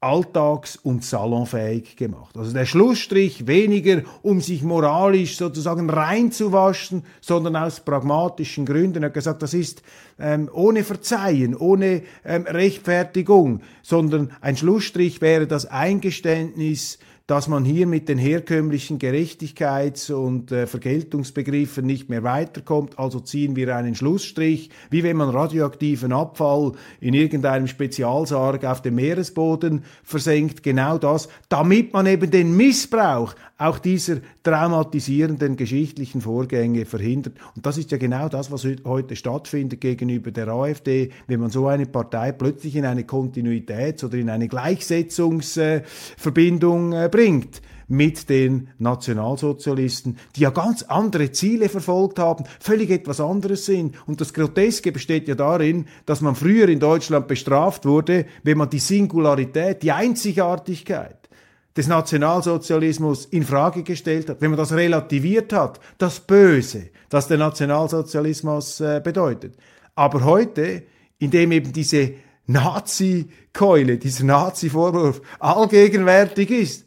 alltags- 0.00 0.76
und 0.76 1.04
salonfähig 1.04 1.94
gemacht. 1.96 2.36
Also 2.36 2.52
der 2.54 2.64
Schlussstrich 2.64 3.46
weniger, 3.46 4.02
um 4.22 4.40
sich 4.40 4.62
moralisch 4.62 5.36
sozusagen 5.36 5.90
reinzuwaschen, 5.90 7.04
sondern 7.20 7.56
aus 7.56 7.80
pragmatischen 7.80 8.64
Gründen. 8.64 9.02
Er 9.02 9.08
hat 9.08 9.14
gesagt, 9.14 9.42
das 9.42 9.52
ist 9.52 9.82
ähm, 10.18 10.48
ohne 10.52 10.84
Verzeihen, 10.84 11.54
ohne 11.54 12.02
ähm, 12.24 12.46
Rechtfertigung, 12.46 13.60
sondern 13.82 14.32
ein 14.40 14.56
Schlussstrich 14.56 15.20
wäre 15.20 15.46
das 15.46 15.66
Eingeständnis 15.66 16.98
dass 17.30 17.46
man 17.46 17.64
hier 17.64 17.86
mit 17.86 18.08
den 18.08 18.18
herkömmlichen 18.18 18.98
Gerechtigkeits- 18.98 20.10
und 20.10 20.50
äh, 20.50 20.66
Vergeltungsbegriffen 20.66 21.86
nicht 21.86 22.08
mehr 22.08 22.24
weiterkommt. 22.24 22.98
Also 22.98 23.20
ziehen 23.20 23.54
wir 23.54 23.76
einen 23.76 23.94
Schlussstrich, 23.94 24.70
wie 24.90 25.04
wenn 25.04 25.16
man 25.16 25.30
radioaktiven 25.30 26.12
Abfall 26.12 26.72
in 27.00 27.14
irgendeinem 27.14 27.68
Spezialsarg 27.68 28.64
auf 28.64 28.82
dem 28.82 28.96
Meeresboden 28.96 29.84
versenkt. 30.02 30.64
Genau 30.64 30.98
das, 30.98 31.28
damit 31.48 31.92
man 31.92 32.06
eben 32.06 32.32
den 32.32 32.56
Missbrauch 32.56 33.36
auch 33.60 33.78
dieser 33.78 34.16
traumatisierenden 34.42 35.54
geschichtlichen 35.56 36.22
Vorgänge 36.22 36.86
verhindert. 36.86 37.34
Und 37.54 37.66
das 37.66 37.76
ist 37.76 37.90
ja 37.90 37.98
genau 37.98 38.30
das, 38.30 38.50
was 38.50 38.66
heute 38.84 39.16
stattfindet 39.16 39.82
gegenüber 39.82 40.30
der 40.30 40.48
AfD, 40.48 41.10
wenn 41.26 41.40
man 41.40 41.50
so 41.50 41.66
eine 41.66 41.84
Partei 41.84 42.32
plötzlich 42.32 42.76
in 42.76 42.86
eine 42.86 43.02
Kontinuitäts- 43.02 44.02
oder 44.04 44.16
in 44.16 44.30
eine 44.30 44.48
Gleichsetzungsverbindung 44.48 46.94
äh, 46.94 47.10
bringt 47.12 47.60
mit 47.86 48.30
den 48.30 48.70
Nationalsozialisten, 48.78 50.16
die 50.36 50.40
ja 50.42 50.50
ganz 50.50 50.84
andere 50.84 51.32
Ziele 51.32 51.68
verfolgt 51.68 52.18
haben, 52.18 52.44
völlig 52.60 52.88
etwas 52.88 53.20
anderes 53.20 53.66
sind. 53.66 53.94
Und 54.06 54.22
das 54.22 54.32
Groteske 54.32 54.92
besteht 54.92 55.28
ja 55.28 55.34
darin, 55.34 55.84
dass 56.06 56.22
man 56.22 56.36
früher 56.36 56.68
in 56.68 56.80
Deutschland 56.80 57.28
bestraft 57.28 57.84
wurde, 57.84 58.24
wenn 58.42 58.56
man 58.56 58.70
die 58.70 58.78
Singularität, 58.78 59.82
die 59.82 59.92
Einzigartigkeit 59.92 61.19
des 61.76 61.86
Nationalsozialismus 61.86 63.26
in 63.26 63.44
Frage 63.44 63.82
gestellt 63.82 64.28
hat, 64.28 64.40
wenn 64.40 64.50
man 64.50 64.58
das 64.58 64.72
relativiert 64.72 65.52
hat, 65.52 65.80
das 65.98 66.20
Böse, 66.20 66.90
das 67.08 67.28
der 67.28 67.38
Nationalsozialismus 67.38 68.80
äh, 68.80 69.00
bedeutet. 69.02 69.56
Aber 69.94 70.24
heute, 70.24 70.82
indem 71.18 71.52
eben 71.52 71.72
diese 71.72 72.14
Nazi-Keule, 72.46 73.98
dieser 73.98 74.24
Nazi-Vorwurf 74.24 75.22
allgegenwärtig 75.38 76.50
ist, 76.50 76.86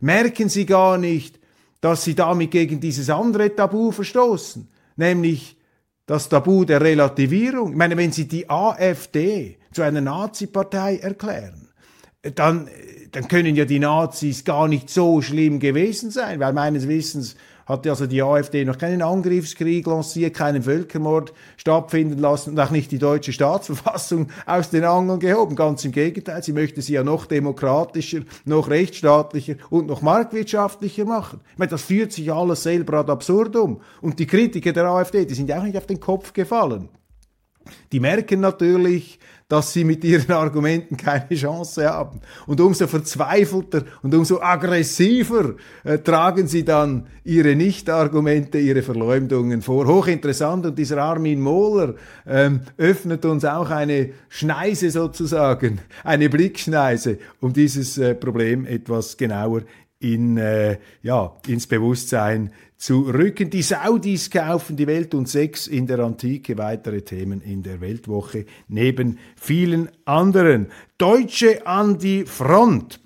merken 0.00 0.48
sie 0.48 0.66
gar 0.66 0.98
nicht, 0.98 1.40
dass 1.80 2.04
sie 2.04 2.14
damit 2.14 2.50
gegen 2.50 2.80
dieses 2.80 3.08
andere 3.08 3.54
Tabu 3.54 3.92
verstoßen, 3.92 4.68
nämlich 4.96 5.56
das 6.06 6.28
Tabu 6.28 6.64
der 6.64 6.80
Relativierung. 6.80 7.72
Ich 7.72 7.76
meine, 7.76 7.96
wenn 7.96 8.12
sie 8.12 8.26
die 8.26 8.48
AfD 8.50 9.58
zu 9.72 9.82
einer 9.82 10.00
Nazi-Partei 10.00 10.98
erklären, 10.98 11.68
dann 12.34 12.68
dann 13.12 13.28
können 13.28 13.56
ja 13.56 13.64
die 13.64 13.78
Nazis 13.78 14.44
gar 14.44 14.68
nicht 14.68 14.90
so 14.90 15.22
schlimm 15.22 15.60
gewesen 15.60 16.10
sein, 16.10 16.40
weil 16.40 16.52
meines 16.52 16.88
Wissens 16.88 17.36
hat 17.68 17.86
also 17.86 18.06
die 18.06 18.22
AfD 18.22 18.64
noch 18.64 18.78
keinen 18.78 19.02
Angriffskrieg 19.02 19.86
lanciert, 19.86 20.34
keinen 20.34 20.62
Völkermord 20.62 21.34
stattfinden 21.58 22.18
lassen 22.18 22.50
und 22.50 22.60
auch 22.60 22.70
nicht 22.70 22.90
die 22.90 22.98
deutsche 22.98 23.32
Staatsverfassung 23.32 24.28
aus 24.46 24.70
den 24.70 24.84
Angeln 24.84 25.20
gehoben. 25.20 25.54
Ganz 25.54 25.84
im 25.84 25.92
Gegenteil, 25.92 26.42
sie 26.42 26.54
möchte 26.54 26.80
sie 26.80 26.94
ja 26.94 27.04
noch 27.04 27.26
demokratischer, 27.26 28.20
noch 28.46 28.70
rechtsstaatlicher 28.70 29.56
und 29.68 29.86
noch 29.86 30.00
marktwirtschaftlicher 30.00 31.04
machen. 31.04 31.40
Ich 31.52 31.58
meine, 31.58 31.70
das 31.70 31.82
führt 31.82 32.12
sich 32.12 32.32
alles 32.32 32.62
selber 32.62 33.00
ad 33.00 33.12
absurdum. 33.12 33.82
Und 34.00 34.18
die 34.18 34.26
Kritiker 34.26 34.72
der 34.72 34.86
AfD, 34.86 35.26
die 35.26 35.34
sind 35.34 35.50
ja 35.50 35.58
auch 35.58 35.64
nicht 35.64 35.76
auf 35.76 35.86
den 35.86 36.00
Kopf 36.00 36.32
gefallen. 36.32 36.88
Die 37.92 38.00
merken 38.00 38.40
natürlich, 38.40 39.18
dass 39.48 39.72
sie 39.72 39.84
mit 39.84 40.04
ihren 40.04 40.30
Argumenten 40.30 40.96
keine 40.96 41.34
Chance 41.34 41.88
haben. 41.88 42.20
Und 42.46 42.60
umso 42.60 42.86
verzweifelter 42.86 43.84
und 44.02 44.14
umso 44.14 44.40
aggressiver 44.40 45.54
äh, 45.84 45.98
tragen 45.98 46.46
sie 46.46 46.64
dann 46.64 47.06
ihre 47.24 47.56
Nicht-Argumente, 47.56 48.58
ihre 48.58 48.82
Verleumdungen 48.82 49.62
vor. 49.62 49.86
Hochinteressant. 49.86 50.66
Und 50.66 50.78
dieser 50.78 50.98
Armin 50.98 51.40
Mohler 51.40 51.94
ähm, 52.26 52.60
öffnet 52.76 53.24
uns 53.24 53.44
auch 53.46 53.70
eine 53.70 54.10
Schneise 54.28 54.90
sozusagen, 54.90 55.80
eine 56.04 56.28
Blickschneise, 56.28 57.18
um 57.40 57.52
dieses 57.54 57.96
äh, 57.96 58.14
Problem 58.14 58.66
etwas 58.66 59.16
genauer 59.16 59.62
in, 60.00 60.36
äh, 60.36 60.78
ja, 61.02 61.32
ins 61.46 61.66
Bewusstsein 61.66 62.52
zu 62.78 63.02
rücken. 63.02 63.50
Die 63.50 63.62
Saudis 63.62 64.30
kaufen 64.30 64.76
die 64.76 64.86
Welt 64.86 65.12
und 65.14 65.28
Sex 65.28 65.66
in 65.66 65.86
der 65.86 65.98
Antike. 65.98 66.56
Weitere 66.56 67.02
Themen 67.02 67.40
in 67.42 67.62
der 67.62 67.80
Weltwoche 67.80 68.46
neben 68.68 69.18
vielen 69.36 69.90
anderen. 70.04 70.68
Deutsche 70.96 71.66
an 71.66 71.98
die 71.98 72.24
Front. 72.24 73.00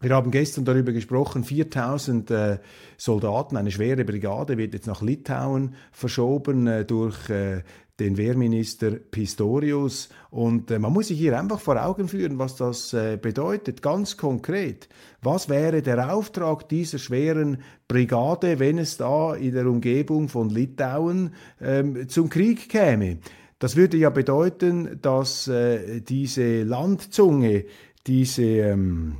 Wir 0.00 0.14
haben 0.14 0.30
gestern 0.30 0.66
darüber 0.66 0.92
gesprochen, 0.92 1.44
4000 1.44 2.30
äh, 2.30 2.58
Soldaten, 2.98 3.56
eine 3.56 3.70
schwere 3.70 4.04
Brigade 4.04 4.58
wird 4.58 4.74
jetzt 4.74 4.86
nach 4.86 5.00
Litauen 5.00 5.76
verschoben 5.92 6.66
äh, 6.66 6.84
durch 6.84 7.30
äh, 7.30 7.62
den 8.00 8.16
Wehrminister 8.16 8.90
Pistorius. 8.90 10.08
Und 10.30 10.70
äh, 10.70 10.78
man 10.78 10.92
muss 10.92 11.08
sich 11.08 11.18
hier 11.18 11.38
einfach 11.38 11.60
vor 11.60 11.82
Augen 11.84 12.08
führen, 12.08 12.38
was 12.38 12.56
das 12.56 12.92
äh, 12.92 13.18
bedeutet, 13.20 13.82
ganz 13.82 14.16
konkret. 14.16 14.88
Was 15.22 15.48
wäre 15.48 15.82
der 15.82 16.12
Auftrag 16.12 16.68
dieser 16.68 16.98
schweren 16.98 17.58
Brigade, 17.86 18.58
wenn 18.58 18.78
es 18.78 18.96
da 18.96 19.34
in 19.34 19.52
der 19.52 19.66
Umgebung 19.66 20.28
von 20.28 20.50
Litauen 20.50 21.34
ähm, 21.60 22.08
zum 22.08 22.28
Krieg 22.28 22.68
käme? 22.68 23.18
Das 23.58 23.76
würde 23.76 23.96
ja 23.96 24.10
bedeuten, 24.10 24.98
dass 25.00 25.48
äh, 25.48 26.00
diese 26.00 26.64
Landzunge, 26.64 27.64
diese, 28.06 28.42
ähm, 28.42 29.16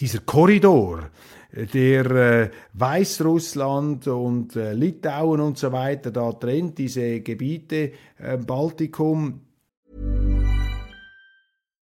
dieser 0.00 0.20
Korridor, 0.20 1.10
der 1.54 2.10
äh, 2.10 2.50
Weißrussland 2.72 4.08
und 4.08 4.56
äh, 4.56 4.72
Litauen 4.72 5.40
und 5.40 5.58
so 5.58 5.70
weiter 5.72 6.10
da 6.10 6.32
trennt, 6.32 6.78
diese 6.78 7.20
Gebiete, 7.20 7.92
äh, 8.18 8.36
Baltikum. 8.36 9.40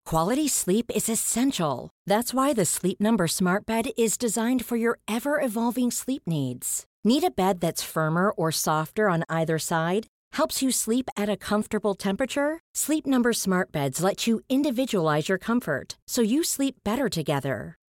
Quality 0.06 0.48
sleep 0.48 0.92
is 0.94 1.10
essential. 1.10 1.90
That's 2.06 2.32
why 2.32 2.54
the 2.54 2.66
Sleep 2.66 3.02
Number 3.02 3.28
Smart 3.28 3.66
Bed 3.66 3.88
is 3.98 4.20
designed 4.20 4.64
for 4.64 4.78
your 4.78 5.00
ever 5.08 5.42
evolving 5.42 5.90
sleep 5.90 6.24
needs. 6.28 6.86
Need 7.04 7.24
a 7.24 7.32
bed 7.32 7.60
that's 7.60 7.82
firmer 7.82 8.30
or 8.30 8.52
softer 8.52 9.10
on 9.10 9.24
either 9.30 9.58
side? 9.58 10.06
Helps 10.34 10.62
you 10.62 10.70
sleep 10.70 11.10
at 11.18 11.30
a 11.30 11.38
comfortable 11.38 11.96
temperature? 11.96 12.60
Sleep 12.76 13.08
Number 13.08 13.34
Smart 13.34 13.72
Beds 13.72 14.04
let 14.04 14.28
you 14.28 14.42
individualize 14.48 15.28
your 15.28 15.40
comfort 15.40 15.98
so 16.08 16.22
you 16.22 16.44
sleep 16.44 16.76
better 16.84 17.10
together. 17.10 17.76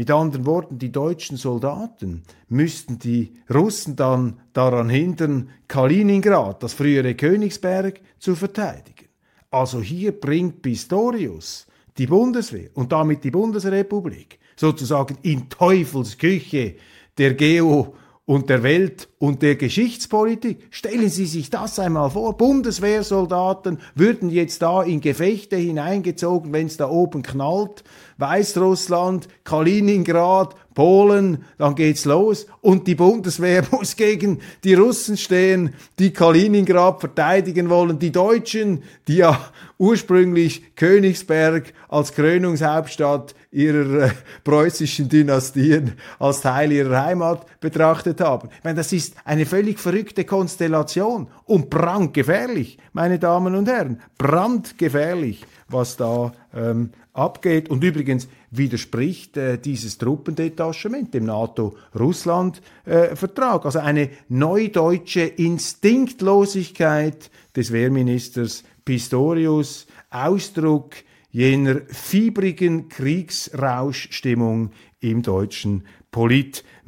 Mit 0.00 0.10
anderen 0.10 0.46
Worten, 0.46 0.78
die 0.78 0.90
deutschen 0.90 1.36
Soldaten 1.36 2.22
müssten 2.48 2.98
die 2.98 3.34
Russen 3.52 3.96
dann 3.96 4.40
daran 4.54 4.88
hindern, 4.88 5.50
Kaliningrad, 5.68 6.62
das 6.62 6.72
frühere 6.72 7.14
Königsberg, 7.14 8.00
zu 8.18 8.34
verteidigen. 8.34 9.08
Also 9.50 9.82
hier 9.82 10.18
bringt 10.18 10.62
Pistorius 10.62 11.66
die 11.98 12.06
Bundeswehr 12.06 12.70
und 12.72 12.92
damit 12.92 13.24
die 13.24 13.30
Bundesrepublik 13.30 14.38
sozusagen 14.56 15.18
in 15.20 15.50
Teufelsküche 15.50 16.76
der 17.18 17.34
Geo- 17.34 17.92
und 18.30 18.48
der 18.48 18.62
Welt- 18.62 19.08
und 19.18 19.42
der 19.42 19.56
Geschichtspolitik. 19.56 20.68
Stellen 20.70 21.08
Sie 21.08 21.26
sich 21.26 21.50
das 21.50 21.80
einmal 21.80 22.10
vor. 22.10 22.36
Bundeswehrsoldaten 22.36 23.78
würden 23.96 24.30
jetzt 24.30 24.62
da 24.62 24.84
in 24.84 25.00
Gefechte 25.00 25.56
hineingezogen, 25.56 26.52
wenn 26.52 26.68
es 26.68 26.76
da 26.76 26.88
oben 26.88 27.22
knallt. 27.22 27.82
Weißrussland, 28.20 29.28
Kaliningrad, 29.44 30.54
Polen, 30.74 31.44
dann 31.58 31.74
geht's 31.74 32.04
los. 32.04 32.46
Und 32.60 32.86
die 32.86 32.94
Bundeswehr 32.94 33.64
muss 33.70 33.96
gegen 33.96 34.40
die 34.64 34.74
Russen 34.74 35.16
stehen, 35.16 35.74
die 35.98 36.12
Kaliningrad 36.12 37.00
verteidigen 37.00 37.68
wollen, 37.68 37.98
die 37.98 38.12
Deutschen, 38.12 38.82
die 39.08 39.16
ja 39.16 39.38
ursprünglich 39.78 40.76
Königsberg 40.76 41.72
als 41.88 42.12
Krönungshauptstadt 42.12 43.34
ihrer 43.50 44.06
äh, 44.06 44.10
preußischen 44.44 45.08
Dynastien 45.08 45.94
als 46.18 46.42
Teil 46.42 46.70
ihrer 46.70 47.04
Heimat 47.04 47.46
betrachtet 47.60 48.20
haben. 48.20 48.48
Ich 48.56 48.64
meine, 48.64 48.76
das 48.76 48.92
ist 48.92 49.14
eine 49.24 49.46
völlig 49.46 49.80
verrückte 49.80 50.24
Konstellation 50.24 51.28
und 51.46 51.68
brandgefährlich, 51.68 52.78
meine 52.92 53.18
Damen 53.18 53.54
und 53.54 53.68
Herren, 53.68 54.00
brandgefährlich, 54.18 55.44
was 55.68 55.96
da 55.96 56.32
ähm, 56.54 56.90
abgeht. 57.12 57.70
Und 57.70 57.84
übrigens 57.84 58.26
widerspricht 58.50 59.36
äh, 59.36 59.58
dieses 59.58 59.98
Truppendetachement 59.98 61.12
dem 61.14 61.26
NATO-Russland-Vertrag. 61.26 63.62
Äh, 63.62 63.66
also 63.66 63.80
eine 63.80 64.10
neudeutsche 64.28 65.22
Instinktlosigkeit 65.22 67.30
des 67.56 67.72
Wehrministers 67.72 68.62
Pistorius, 68.84 69.88
Ausdruck 70.10 70.94
jener 71.30 71.80
fiebrigen 71.88 72.88
Kriegsrauschstimmung 72.88 74.70
im 75.00 75.22
deutschen 75.22 75.84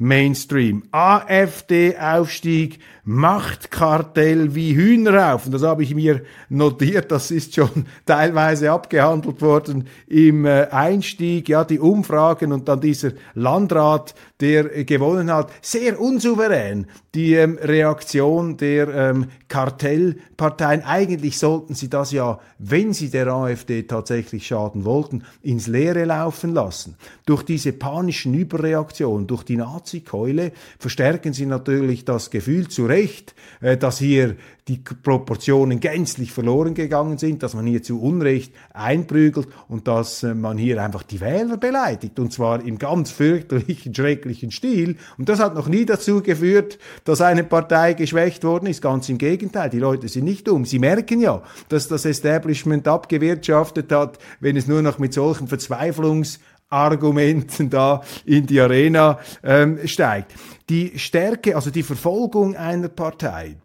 Polit-Mainstream. 0.03 0.83
AfD-Aufstieg, 0.91 2.79
Machtkartell 3.05 4.53
wie 4.53 4.75
Hühnerhaufen. 4.75 5.51
Das 5.51 5.63
habe 5.63 5.83
ich 5.83 5.95
mir 5.95 6.21
notiert. 6.49 7.11
Das 7.11 7.31
ist 7.31 7.55
schon 7.55 7.85
teilweise 8.05 8.71
abgehandelt 8.71 9.41
worden 9.41 9.87
im 10.07 10.45
äh, 10.45 10.67
Einstieg. 10.69 11.49
Ja, 11.49 11.63
die 11.63 11.79
Umfragen 11.79 12.51
und 12.51 12.67
dann 12.67 12.81
dieser 12.81 13.11
Landrat, 13.33 14.13
der 14.39 14.83
gewonnen 14.83 15.31
hat. 15.31 15.51
Sehr 15.61 15.99
unsouverän 15.99 16.87
die 17.15 17.35
ähm, 17.35 17.59
Reaktion 17.61 18.57
der 18.57 18.87
ähm, 18.89 19.27
Kartellparteien. 19.47 20.83
Eigentlich 20.83 21.37
sollten 21.37 21.75
sie 21.75 21.89
das 21.89 22.11
ja, 22.11 22.39
wenn 22.57 22.93
sie 22.93 23.09
der 23.09 23.27
AfD 23.27 23.83
tatsächlich 23.83 24.47
schaden 24.47 24.83
wollten, 24.83 25.23
ins 25.41 25.67
Leere 25.67 26.05
laufen 26.05 26.53
lassen. 26.53 26.95
Durch 27.25 27.43
diese 27.43 27.71
panischen 27.71 28.33
Überreaktionen, 28.33 29.27
durch 29.27 29.43
die 29.43 29.57
Nazi-Keule 29.93 30.51
verstärken 30.79 31.33
sie 31.33 31.45
natürlich 31.45 32.05
das 32.05 32.29
Gefühl 32.29 32.67
zu 32.67 32.85
Recht, 32.85 33.35
äh, 33.61 33.77
dass 33.77 33.99
hier 33.99 34.35
die 34.67 34.77
Proportionen 34.77 35.81
gänzlich 35.81 36.31
verloren 36.31 36.73
gegangen 36.73 37.17
sind, 37.17 37.43
dass 37.43 37.53
man 37.53 37.65
hier 37.65 37.83
zu 37.83 38.01
Unrecht 38.01 38.53
einprügelt 38.73 39.47
und 39.67 39.87
dass 39.87 40.23
äh, 40.23 40.33
man 40.33 40.57
hier 40.57 40.81
einfach 40.81 41.03
die 41.03 41.19
Wähler 41.19 41.57
beleidigt 41.57 42.17
und 42.19 42.31
zwar 42.31 42.63
im 42.63 42.77
ganz 42.77 43.11
fürchterlichen, 43.11 43.93
schrecklichen 43.95 44.51
Stil. 44.51 44.97
Und 45.17 45.29
das 45.29 45.39
hat 45.39 45.55
noch 45.55 45.67
nie 45.67 45.85
dazu 45.85 46.21
geführt, 46.21 46.79
dass 47.03 47.21
eine 47.21 47.43
Partei 47.43 47.93
geschwächt 47.93 48.43
worden 48.43 48.67
ist. 48.67 48.81
Ganz 48.81 49.09
im 49.09 49.17
Gegenteil, 49.17 49.69
die 49.69 49.79
Leute 49.79 50.07
sind 50.07 50.25
nicht 50.25 50.47
dumm. 50.47 50.65
Sie 50.65 50.79
merken 50.79 51.19
ja, 51.19 51.43
dass 51.69 51.87
das 51.87 52.05
Establishment 52.05 52.87
abgewirtschaftet 52.87 53.91
hat, 53.91 54.17
wenn 54.39 54.55
es 54.55 54.67
nur 54.67 54.81
noch 54.81 54.97
mit 54.97 55.13
solchen 55.13 55.47
Verzweiflungs 55.47 56.39
Argumenten 56.73 57.69
da 57.69 58.01
in 58.25 58.45
die 58.45 58.59
Arena 58.59 59.19
ähm, 59.43 59.79
steigt. 59.85 60.33
Die 60.69 60.97
Stärke, 60.97 61.55
also 61.55 61.69
die 61.69 61.83
Verfolgung 61.83 62.55
einer 62.55 62.89
Partei 62.89 63.57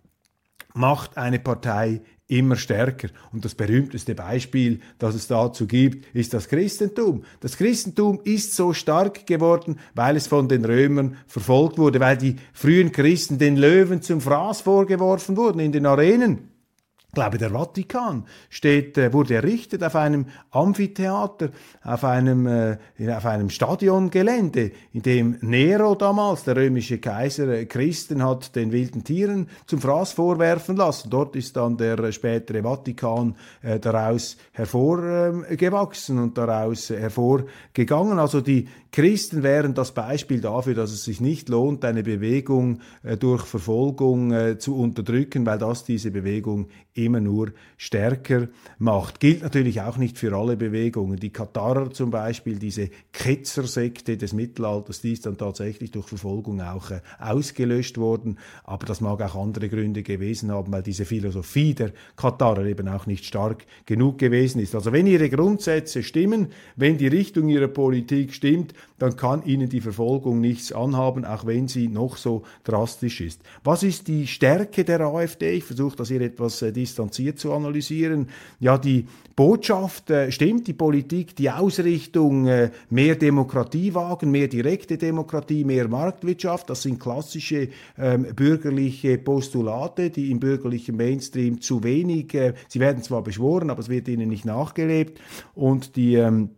macht 0.75 1.16
eine 1.16 1.38
Partei 1.38 2.03
immer 2.29 2.57
stärker. 2.57 3.09
Und 3.33 3.44
das 3.44 3.55
berühmteste 3.55 4.14
Beispiel, 4.14 4.81
das 4.99 5.14
es 5.14 5.27
dazu 5.27 5.66
gibt, 5.66 6.14
ist 6.14 6.35
das 6.35 6.49
Christentum. 6.49 7.25
Das 7.40 7.57
Christentum 7.57 8.21
ist 8.23 8.55
so 8.55 8.73
stark 8.75 9.27
geworden, 9.27 9.79
weil 9.94 10.16
es 10.16 10.27
von 10.27 10.47
den 10.47 10.64
Römern 10.64 11.16
verfolgt 11.27 11.79
wurde, 11.79 12.01
weil 12.01 12.18
die 12.18 12.37
frühen 12.53 12.92
Christen 12.92 13.38
den 13.38 13.57
Löwen 13.57 14.03
zum 14.03 14.21
Fraß 14.21 14.61
vorgeworfen 14.61 15.37
wurden 15.37 15.61
in 15.61 15.73
den 15.73 15.87
Arenen. 15.87 16.58
Ich 17.11 17.14
glaube, 17.14 17.38
der 17.38 17.51
Vatikan 17.51 18.27
steht, 18.51 18.99
äh, 18.99 19.11
wurde 19.14 19.37
errichtet 19.37 19.83
auf 19.83 19.97
einem 19.97 20.27
Amphitheater, 20.51 21.49
auf 21.83 22.05
einem, 22.05 22.47
äh, 22.47 22.77
auf 23.11 23.25
einem 23.25 23.49
Stadiongelände, 23.49 24.73
in 24.92 25.03
dem 25.03 25.38
Nero 25.40 25.94
damals, 25.94 26.44
der 26.44 26.57
römische 26.57 26.99
Kaiser, 26.99 27.49
äh, 27.49 27.64
Christen 27.64 28.23
hat 28.23 28.55
den 28.55 28.73
wilden 28.73 29.05
Tieren 29.05 29.49
zum 29.66 29.81
Fraß 29.81 30.12
vorwerfen 30.12 30.77
lassen. 30.77 31.09
Dort 31.09 31.35
ist 31.35 31.57
dann 31.57 31.79
der 31.79 32.12
spätere 32.12 32.62
Vatikan 32.62 33.35
daraus 33.81 34.37
hervorgewachsen 34.53 36.18
und 36.18 36.37
daraus 36.37 36.90
hervorgegangen. 36.90 38.18
Also 38.18 38.42
die 38.42 38.68
Christen 38.90 39.42
wären 39.42 39.74
das 39.74 39.92
Beispiel 39.92 40.40
dafür, 40.40 40.74
dass 40.74 40.92
es 40.92 41.05
sich 41.05 41.20
nicht 41.20 41.48
lohnt, 41.48 41.85
eine 41.85 42.03
Bewegung 42.03 42.81
äh, 43.03 43.16
durch 43.16 43.44
Verfolgung 43.44 44.33
äh, 44.33 44.59
zu 44.59 44.77
unterdrücken, 44.77 45.44
weil 45.44 45.59
das 45.59 45.85
diese 45.85 46.11
Bewegung 46.11 46.68
immer 46.94 47.20
nur 47.20 47.53
stärker 47.77 48.48
macht. 48.79 49.20
Gilt 49.20 49.42
natürlich 49.42 49.83
auch 49.83 49.98
nicht 49.98 50.18
für 50.18 50.35
alle 50.35 50.57
Bewegungen. 50.57 51.18
Die 51.18 51.31
Katarer 51.31 51.90
zum 51.90 52.11
Beispiel, 52.11 52.59
diese 52.59 52.88
Ketzersekte 53.12 54.16
des 54.16 54.33
Mittelalters, 54.33 55.01
die 55.03 55.12
ist 55.12 55.27
dann 55.27 55.37
tatsächlich 55.37 55.90
durch 55.90 56.07
Verfolgung 56.07 56.61
auch 56.61 56.90
äh, 56.90 57.01
ausgelöscht 57.20 57.98
worden. 57.98 58.38
Aber 58.64 58.87
das 58.87 59.01
mag 59.01 59.20
auch 59.20 59.35
andere 59.35 59.68
Gründe 59.68 60.03
gewesen 60.03 60.51
haben, 60.51 60.72
weil 60.72 60.83
diese 60.83 61.05
Philosophie 61.05 61.74
der 61.74 61.92
Katarer 62.16 62.64
eben 62.64 62.88
auch 62.88 63.07
nicht 63.07 63.27
stark 63.27 63.66
genug 63.85 64.18
gewesen 64.18 64.61
ist. 64.61 64.74
Also 64.74 64.92
wenn 64.92 65.07
ihre 65.07 65.29
Grundsätze 65.29 66.03
stimmen, 66.03 66.48
wenn 66.74 66.96
die 66.96 67.09
Richtung 67.09 67.48
ihrer 67.48 67.68
Politik 67.68 68.33
stimmt, 68.33 68.72
dann 68.98 69.16
kann 69.16 69.42
ihnen 69.44 69.68
die 69.68 69.80
Verfolgung 69.80 70.40
nichts 70.40 70.72
anhaben, 70.72 71.24
auch 71.24 71.46
wenn 71.46 71.68
sie 71.68 71.88
noch 71.88 72.16
so 72.16 72.42
drastisch 72.64 73.20
ist. 73.20 73.42
Was 73.64 73.82
ist 73.82 74.08
die 74.08 74.26
Stärke 74.26 74.84
der 74.84 75.00
AfD? 75.00 75.52
Ich 75.52 75.64
versuche 75.64 75.96
das 75.96 76.08
hier 76.08 76.20
etwas 76.20 76.62
äh, 76.62 76.72
distanziert 76.72 77.38
zu 77.38 77.52
analysieren. 77.52 78.28
Ja, 78.60 78.78
die 78.78 79.06
Botschaft 79.36 80.10
äh, 80.10 80.32
stimmt, 80.32 80.66
die 80.66 80.72
Politik, 80.72 81.36
die 81.36 81.48
Ausrichtung, 81.48 82.48
äh, 82.48 82.70
mehr 82.90 83.14
Demokratie 83.14 83.94
wagen, 83.94 84.32
mehr 84.32 84.48
direkte 84.48 84.98
Demokratie, 84.98 85.64
mehr 85.64 85.86
Marktwirtschaft, 85.86 86.68
das 86.68 86.82
sind 86.82 86.98
klassische 86.98 87.68
ähm, 87.96 88.26
bürgerliche 88.34 89.16
Postulate, 89.16 90.10
die 90.10 90.32
im 90.32 90.40
bürgerlichen 90.40 90.96
Mainstream 90.96 91.60
zu 91.60 91.84
wenig, 91.84 92.34
äh, 92.34 92.54
sie 92.66 92.80
werden 92.80 93.04
zwar 93.04 93.22
beschworen, 93.22 93.70
aber 93.70 93.78
es 93.78 93.88
wird 93.88 94.08
ihnen 94.08 94.28
nicht 94.28 94.44
nachgelebt 94.44 95.20
und 95.54 95.94
die 95.94 96.16
ähm, 96.16 96.50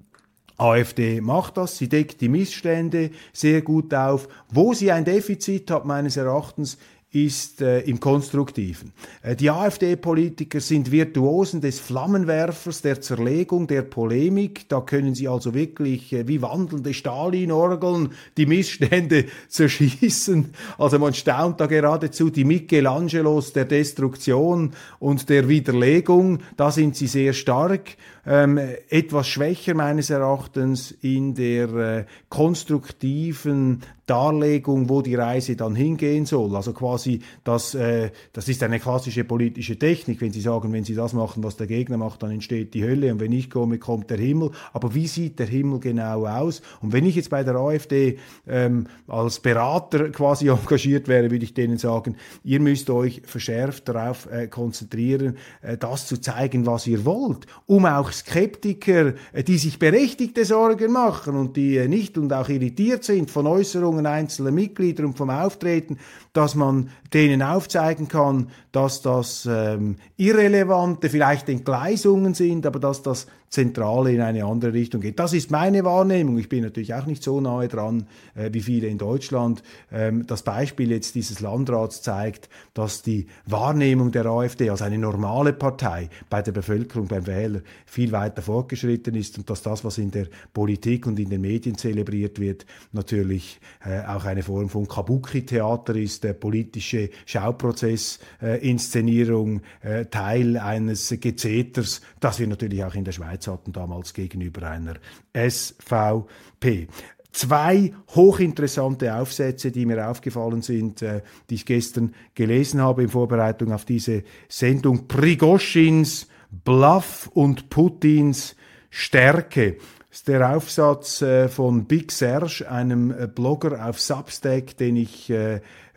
AfD 0.61 1.21
macht 1.21 1.57
das, 1.57 1.79
sie 1.79 1.89
deckt 1.89 2.21
die 2.21 2.29
Missstände 2.29 3.11
sehr 3.33 3.63
gut 3.63 3.95
auf. 3.95 4.29
Wo 4.51 4.75
sie 4.75 4.93
ein 4.93 5.05
Defizit 5.05 5.71
hat, 5.71 5.87
meines 5.87 6.17
Erachtens, 6.17 6.77
ist 7.13 7.61
äh, 7.61 7.81
im 7.81 7.99
Konstruktiven. 7.99 8.93
Äh, 9.23 9.35
die 9.35 9.51
AfD-Politiker 9.51 10.61
sind 10.61 10.93
Virtuosen 10.93 11.61
des 11.61 11.81
Flammenwerfers, 11.81 12.83
der 12.83 13.01
Zerlegung, 13.01 13.67
der 13.67 13.83
Polemik. 13.83 14.69
Da 14.69 14.81
können 14.81 15.17
sie 15.17 15.27
also 15.27 15.53
wirklich 15.53 16.13
äh, 16.13 16.29
wie 16.29 16.41
wandelnde 16.41 16.95
Stalin-Orgeln 16.95 18.11
die 18.37 18.47
Missstände 18.47 19.25
zerschießen. 19.49 20.55
Also 20.79 21.01
man 21.01 21.13
staunt 21.13 21.61
da 21.61 21.67
geradezu 21.67 22.31
die 22.31 22.45
Michelangelos 22.45 23.53
der 23.53 23.65
Destruktion 23.65 24.73
und 25.01 25.29
der 25.29 25.49
Widerlegung. 25.49 26.39
Da 26.57 26.71
sind 26.71 26.95
sie 26.95 27.09
sehr 27.09 27.33
stark 27.33 27.97
ähm, 28.27 28.59
etwas 28.89 29.29
schwächer 29.29 29.75
meines 29.75 30.11
Erachtens 30.11 30.91
in 30.91 31.35
der 31.35 31.69
äh, 31.75 32.05
konstruktiven 32.29 33.83
Darlegung, 34.11 34.89
wo 34.89 35.03
die 35.03 35.15
Reise 35.15 35.55
dann 35.55 35.77
hingehen 35.77 36.27
soll. 36.27 36.57
Also 36.57 36.73
quasi, 36.73 37.21
das, 37.45 37.77
äh, 37.77 38.11
das 38.33 38.49
ist 38.49 38.61
eine 38.65 38.81
klassische 38.81 39.23
politische 39.23 39.79
Technik, 39.79 40.21
wenn 40.21 40.33
Sie 40.33 40.41
sagen, 40.41 40.73
wenn 40.73 40.83
Sie 40.83 40.97
das 40.97 41.13
machen, 41.13 41.45
was 41.45 41.57
der 41.57 41.69
Gegner 41.69 41.97
macht, 41.97 42.25
dann 42.25 42.33
entsteht 42.33 42.75
die 42.75 42.83
Hölle 42.83 43.13
und 43.13 43.21
wenn 43.21 43.31
ich 43.31 43.51
komme, 43.51 43.79
kommt 43.79 44.11
der 44.11 44.19
Himmel. 44.19 44.51
Aber 44.73 44.97
wie 44.97 45.07
sieht 45.07 45.39
der 45.39 45.47
Himmel 45.47 45.79
genau 45.79 46.27
aus? 46.27 46.61
Und 46.81 46.93
wenn 46.93 47.07
ich 47.07 47.15
jetzt 47.15 47.31
bei 47.31 47.45
der 47.45 47.55
AfD 47.55 48.19
ähm, 48.49 48.89
als 49.07 49.39
Berater 49.39 50.11
quasi 50.11 50.49
engagiert 50.51 51.07
wäre, 51.07 51.31
würde 51.31 51.45
ich 51.45 51.55
denen 51.55 51.79
sagen, 51.79 52.17
ihr 52.43 52.59
müsst 52.59 52.91
euch 52.91 53.23
verschärft 53.25 53.89
darauf 53.89 54.29
äh, 54.29 54.49
konzentrieren, 54.49 55.37
äh, 55.63 55.77
das 55.77 56.09
zu 56.09 56.21
zeigen, 56.21 56.67
was 56.67 56.85
ihr 56.89 57.05
wollt, 57.05 57.47
um 57.67 57.87
auch 57.87 58.10
Skeptiker, 58.13 59.15
äh, 59.33 59.43
die 59.43 59.59
sich 59.59 59.79
berechtigte 59.79 60.45
Sorgen 60.45 60.93
machen 60.93 61.37
und 61.37 61.57
die 61.57 61.77
äh, 61.77 61.89
nicht 61.89 62.19
und 62.19 62.33
auch 62.33 62.49
irritiert 62.49 63.05
sind 63.05 63.31
von 63.31 63.47
Äußerungen 63.47 64.07
einzelner 64.07 64.51
Mitglieder 64.51 65.05
und 65.05 65.17
vom 65.17 65.31
Auftreten, 65.31 65.99
dass 66.33 66.55
man 66.55 66.91
denen 67.13 67.43
aufzeigen 67.43 68.09
kann, 68.09 68.49
dass 68.73 69.03
das 69.03 69.49
ähm, 69.51 69.97
irrelevante, 70.17 71.09
vielleicht 71.09 71.49
Entgleisungen 71.49 72.35
sind, 72.35 72.67
aber 72.67 72.79
dass 72.79 73.03
das 73.03 73.27
Zentrale 73.51 74.13
in 74.13 74.21
eine 74.21 74.45
andere 74.45 74.73
Richtung 74.73 75.01
geht. 75.01 75.19
Das 75.19 75.33
ist 75.33 75.51
meine 75.51 75.85
Wahrnehmung. 75.85 76.39
Ich 76.39 76.49
bin 76.49 76.63
natürlich 76.63 76.95
auch 76.95 77.07
nicht 77.07 77.25
so 77.25 77.41
nahe 77.41 77.67
dran 77.67 78.07
äh, 78.37 78.51
wie 78.53 78.61
viele 78.61 78.87
in 78.87 78.97
Deutschland. 78.97 79.65
Ähm, 79.91 80.25
das 80.25 80.45
Beispiel 80.45 80.93
jetzt 80.93 81.17
dieses 81.17 81.41
Landrats 81.41 82.01
zeigt, 82.01 82.49
dass 82.75 83.03
die 83.03 83.27
Wahrnehmung 83.47 84.13
der 84.13 84.27
AfD 84.27 84.71
als 84.71 84.83
eine 84.83 84.99
normale 84.99 85.53
Partei 85.53 86.11
bei 86.31 86.43
der 86.43 86.53
Bevölkerung, 86.53 87.09
beim 87.09 87.27
Wähler 87.27 87.63
viel 87.87 88.13
weiter 88.13 88.41
fortgeschritten 88.41 89.17
ist 89.17 89.37
und 89.37 89.51
dass 89.51 89.63
das, 89.63 89.85
was 89.85 89.99
in 89.99 90.13
der 90.13 90.29
Politik 90.55 91.09
und 91.09 91.19
in 91.19 91.29
den 91.29 91.41
Medien 91.41 91.77
zelebriert 91.77 92.39
wird, 92.39 92.67
natürlich 92.93 93.59
äh, 93.85 94.07
auch 94.07 94.27
eine 94.27 94.45
Form 94.45 94.69
von 94.69 94.87
Kabuki-Theater 94.87 95.97
ist, 95.97 96.20
der 96.21 96.35
politische 96.35 97.11
Schauprozess-Inszenierung, 97.27 99.63
äh, 99.83 100.07
Teil 100.07 100.57
eines 100.57 101.13
Gezeters, 101.21 102.01
das 102.21 102.39
wir 102.39 102.47
natürlich 102.47 102.85
auch 102.85 102.95
in 102.95 103.05
der 103.05 103.11
Schweiz 103.13 103.47
hatten 103.47 103.73
damals 103.73 104.15
gegenüber 104.15 104.69
einer 104.69 104.95
SVP. 105.33 106.89
Zwei 107.33 107.93
hochinteressante 108.15 109.15
Aufsätze, 109.15 109.71
die 109.71 109.87
mir 109.87 110.09
aufgefallen 110.09 110.63
sind, 110.63 111.03
äh, 111.03 111.23
die 111.49 111.55
ich 111.55 111.67
gestern 111.67 112.15
gelesen 112.35 112.81
habe 112.81 113.05
in 113.05 113.09
Vorbereitung 113.09 113.73
auf 113.73 113.85
diese 113.85 114.25
Sendung. 114.49 115.07
Prigoschins 115.07 116.27
Bluff 116.51 117.31
und 117.33 117.71
Putins 117.71 118.57
Stärke. 118.91 119.77
Das 120.11 120.19
ist 120.19 120.29
der 120.29 120.57
Aufsatz 120.57 121.23
äh, 121.23 121.49
von 121.49 121.85
Big 121.85 122.11
Serge, 122.11 122.69
einem 122.69 123.13
äh, 123.13 123.29
Blogger 123.29 123.89
auf 123.89 124.01
Substack, 124.01 124.77
den 124.77 124.97
ich, 124.97 125.31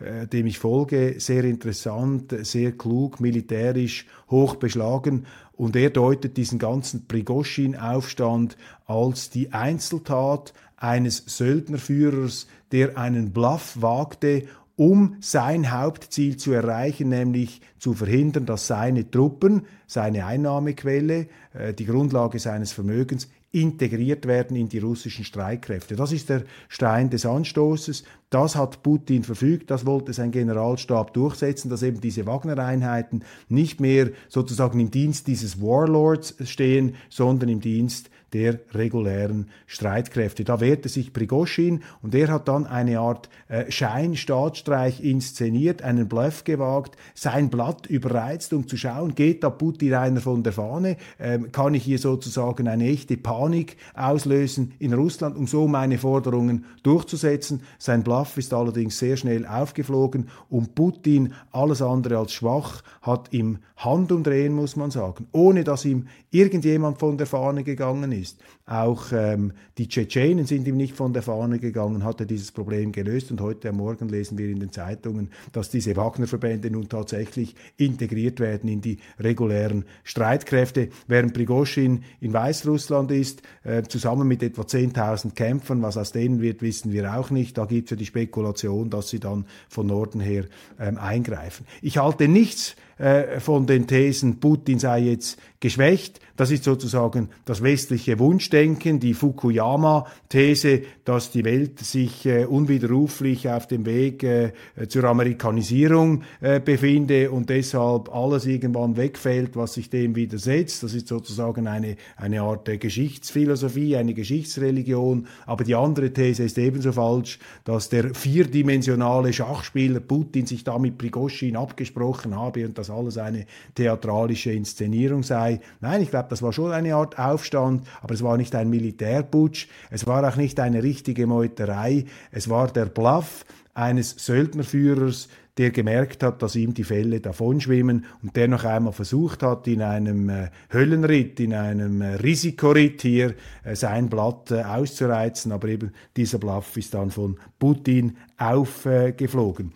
äh, 0.03 0.27
dem 0.27 0.47
ich 0.47 0.59
folge. 0.59 1.15
Sehr 1.19 1.43
interessant, 1.43 2.33
sehr 2.45 2.73
klug, 2.73 3.19
militärisch 3.19 4.05
hoch 4.29 4.55
beschlagen. 4.55 5.25
Und 5.55 5.75
er 5.75 5.89
deutet 5.89 6.37
diesen 6.37 6.59
ganzen 6.59 7.07
Prigoschin-Aufstand 7.07 8.57
als 8.85 9.29
die 9.29 9.53
Einzeltat 9.53 10.53
eines 10.77 11.23
Söldnerführers, 11.25 12.47
der 12.71 12.97
einen 12.97 13.31
Bluff 13.31 13.77
wagte, 13.79 14.43
um 14.75 15.17
sein 15.19 15.71
Hauptziel 15.71 16.37
zu 16.37 16.51
erreichen, 16.51 17.09
nämlich 17.09 17.61
zu 17.77 17.93
verhindern, 17.93 18.45
dass 18.45 18.67
seine 18.67 19.09
Truppen, 19.09 19.67
seine 19.85 20.25
Einnahmequelle, 20.25 21.27
äh, 21.53 21.73
die 21.73 21.85
Grundlage 21.85 22.39
seines 22.39 22.71
Vermögens 22.71 23.29
integriert 23.51 24.25
werden 24.25 24.57
in 24.57 24.67
die 24.67 24.79
russischen 24.79 25.23
Streitkräfte. 25.23 25.95
Das 25.95 26.11
ist 26.11 26.29
der 26.29 26.43
Stein 26.69 27.11
des 27.11 27.25
Anstoßes. 27.25 28.03
Das 28.33 28.55
hat 28.55 28.81
Putin 28.81 29.23
verfügt, 29.23 29.69
das 29.69 29.85
wollte 29.85 30.11
sein 30.11 30.31
Generalstab 30.31 31.13
durchsetzen, 31.13 31.69
dass 31.69 31.83
eben 31.83 32.01
diese 32.01 32.25
Wagner-Einheiten 32.25 33.23
nicht 33.47 33.79
mehr 33.79 34.09
sozusagen 34.27 34.79
im 34.79 34.89
Dienst 34.89 35.27
dieses 35.27 35.61
Warlords 35.61 36.33
stehen, 36.43 36.95
sondern 37.11 37.49
im 37.49 37.61
Dienst 37.61 38.09
der 38.33 38.59
regulären 38.73 39.49
Streitkräfte. 39.67 40.43
Da 40.43 40.59
wehrte 40.59 40.89
sich 40.89 41.13
Prigoschin 41.13 41.83
und 42.01 42.15
er 42.15 42.29
hat 42.29 42.47
dann 42.47 42.65
eine 42.65 42.99
Art 42.99 43.29
äh, 43.47 43.71
Scheinstaatsstreich 43.71 45.03
inszeniert, 45.03 45.83
einen 45.83 46.09
Bluff 46.09 46.43
gewagt, 46.43 46.97
sein 47.13 47.49
Blatt 47.49 47.85
überreizt, 47.85 48.53
um 48.53 48.67
zu 48.67 48.75
schauen, 48.75 49.15
geht 49.15 49.43
da 49.43 49.49
Putin 49.49 49.93
einer 49.93 50.21
von 50.21 50.43
der 50.43 50.53
Fahne, 50.53 50.97
ähm, 51.19 51.51
kann 51.51 51.75
ich 51.75 51.83
hier 51.83 51.99
sozusagen 51.99 52.67
eine 52.67 52.87
echte 52.87 53.17
Panik 53.17 53.77
auslösen 53.93 54.73
in 54.79 54.93
Russland, 54.93 55.37
um 55.37 55.45
so 55.45 55.67
meine 55.67 55.99
Forderungen 55.99 56.65
durchzusetzen. 56.81 57.61
Sein 57.77 58.03
Bluff 58.03 58.22
Bluff 58.23 58.37
ist 58.37 58.53
allerdings 58.53 58.99
sehr 58.99 59.17
schnell 59.17 59.45
aufgeflogen 59.45 60.29
und 60.49 60.75
Putin, 60.75 61.33
alles 61.51 61.81
andere 61.81 62.19
als 62.19 62.31
schwach, 62.31 62.81
hat 63.01 63.33
im 63.33 63.57
Handumdrehen, 63.75 64.53
muss 64.53 64.77
man 64.77 64.91
sagen, 64.91 65.27
ohne 65.33 65.65
dass 65.65 65.83
ihm 65.83 66.07
irgendjemand 66.31 66.99
von 66.99 67.17
der 67.17 67.27
Fahne 67.27 67.63
gegangen 67.63 68.13
ist. 68.13 68.39
Auch 68.65 69.11
ähm, 69.11 69.51
die 69.77 69.89
Tschetschenen 69.89 70.45
sind 70.45 70.67
ihm 70.67 70.77
nicht 70.77 70.95
von 70.95 71.11
der 71.11 71.21
Fahne 71.21 71.59
gegangen, 71.59 72.05
hat 72.05 72.21
er 72.21 72.25
dieses 72.25 72.53
Problem 72.53 72.93
gelöst 72.93 73.29
und 73.29 73.41
heute 73.41 73.73
Morgen 73.73 74.07
lesen 74.07 74.37
wir 74.37 74.47
in 74.47 74.61
den 74.61 74.71
Zeitungen, 74.71 75.31
dass 75.51 75.69
diese 75.69 75.97
Wagner-Verbände 75.97 76.71
nun 76.71 76.87
tatsächlich 76.87 77.55
integriert 77.75 78.39
werden 78.39 78.69
in 78.69 78.79
die 78.79 78.99
regulären 79.19 79.83
Streitkräfte, 80.03 80.89
während 81.07 81.33
Prigoschin 81.33 82.03
in 82.21 82.31
Weißrussland 82.31 83.11
ist, 83.11 83.41
äh, 83.63 83.83
zusammen 83.83 84.29
mit 84.29 84.41
etwa 84.43 84.61
10.000 84.61 85.35
Kämpfern, 85.35 85.81
was 85.81 85.97
aus 85.97 86.13
denen 86.13 86.41
wird, 86.41 86.61
wissen 86.61 86.93
wir 86.93 87.17
auch 87.17 87.31
nicht. 87.31 87.57
Da 87.57 87.65
gibt 87.65 87.87
es 87.87 87.91
ja 87.91 87.97
die 87.97 88.05
Spekulation, 88.13 88.89
dass 88.91 89.09
sie 89.09 89.19
dann 89.19 89.45
von 89.67 89.87
Norden 89.87 90.19
her 90.19 90.45
ähm, 90.79 90.97
eingreifen. 90.97 91.65
Ich 91.81 91.97
halte 91.97 92.27
nichts 92.27 92.75
äh, 92.99 93.39
von 93.39 93.65
den 93.65 93.87
Thesen, 93.87 94.39
Putin 94.39 94.77
sei 94.77 94.99
jetzt 94.99 95.39
geschwächt. 95.63 96.19
Das 96.35 96.51
ist 96.51 96.65
sozusagen 96.65 97.29
das 97.45 97.63
westliche 97.63 98.19
Wunschdenken, 98.19 98.99
die 98.99 99.13
Fukuyama-These, 99.13 100.81
dass 101.05 101.31
die 101.31 101.45
Welt 101.45 101.79
sich 101.79 102.25
äh, 102.25 102.45
unwiderruflich 102.45 103.47
auf 103.47 103.67
dem 103.67 103.85
Weg 103.85 104.23
äh, 104.23 104.51
zur 104.89 105.05
Amerikanisierung 105.05 106.23
äh, 106.41 106.59
befinde 106.59 107.31
und 107.31 107.49
deshalb 107.49 108.13
alles 108.13 108.45
irgendwann 108.45 108.97
wegfällt, 108.97 109.55
was 109.55 109.75
sich 109.75 109.89
dem 109.89 110.17
widersetzt. 110.17 110.83
Das 110.83 110.93
ist 110.93 111.07
sozusagen 111.07 111.67
eine, 111.67 111.95
eine 112.17 112.41
Art 112.41 112.67
äh, 112.67 112.77
Geschichtsphilosophie, 112.77 113.95
eine 113.95 114.13
Geschichtsreligion. 114.13 115.27
Aber 115.45 115.63
die 115.63 115.75
andere 115.75 116.11
These 116.11 116.43
ist 116.43 116.57
ebenso 116.57 116.91
falsch, 116.91 117.39
dass 117.63 117.87
der 117.87 118.13
vierdimensionale 118.13 119.31
Schachspieler 119.31 120.01
Putin 120.01 120.45
sich 120.45 120.65
da 120.65 120.77
mit 120.77 120.97
Prigoschin 120.97 121.55
abgesprochen 121.55 122.35
habe 122.35 122.65
und 122.65 122.77
das 122.77 122.89
alles 122.89 123.17
eine 123.17 123.45
theatralische 123.75 124.51
Inszenierung 124.51 125.23
sei. 125.23 125.52
Nein, 125.81 126.01
ich 126.01 126.09
glaube, 126.09 126.27
das 126.29 126.41
war 126.41 126.53
schon 126.53 126.71
eine 126.71 126.95
Art 126.95 127.17
Aufstand, 127.17 127.87
aber 128.01 128.13
es 128.13 128.23
war 128.23 128.37
nicht 128.37 128.55
ein 128.55 128.69
Militärputsch, 128.69 129.67
es 129.89 130.07
war 130.07 130.27
auch 130.27 130.35
nicht 130.35 130.59
eine 130.59 130.83
richtige 130.83 131.27
Meuterei, 131.27 132.05
es 132.31 132.49
war 132.49 132.67
der 132.67 132.85
Bluff 132.85 133.45
eines 133.73 134.11
Söldnerführers, 134.11 135.29
der 135.57 135.69
gemerkt 135.69 136.23
hat, 136.23 136.41
dass 136.41 136.55
ihm 136.55 136.73
die 136.73 136.83
Fälle 136.83 137.19
davonschwimmen 137.19 138.05
und 138.23 138.35
der 138.35 138.47
noch 138.47 138.63
einmal 138.63 138.93
versucht 138.93 139.43
hat, 139.43 139.67
in 139.67 139.81
einem 139.81 140.29
äh, 140.29 140.49
Höllenritt, 140.71 141.39
in 141.39 141.53
einem 141.53 142.01
äh, 142.01 142.15
Risikoritt 142.15 143.01
hier 143.03 143.35
äh, 143.63 143.75
sein 143.75 144.09
Blatt 144.09 144.49
äh, 144.49 144.63
auszureizen, 144.63 145.51
aber 145.51 145.67
eben 145.67 145.91
dieser 146.17 146.39
Bluff 146.39 146.75
ist 146.77 146.93
dann 146.95 147.11
von 147.11 147.37
Putin 147.59 148.17
aufgeflogen. 148.37 149.73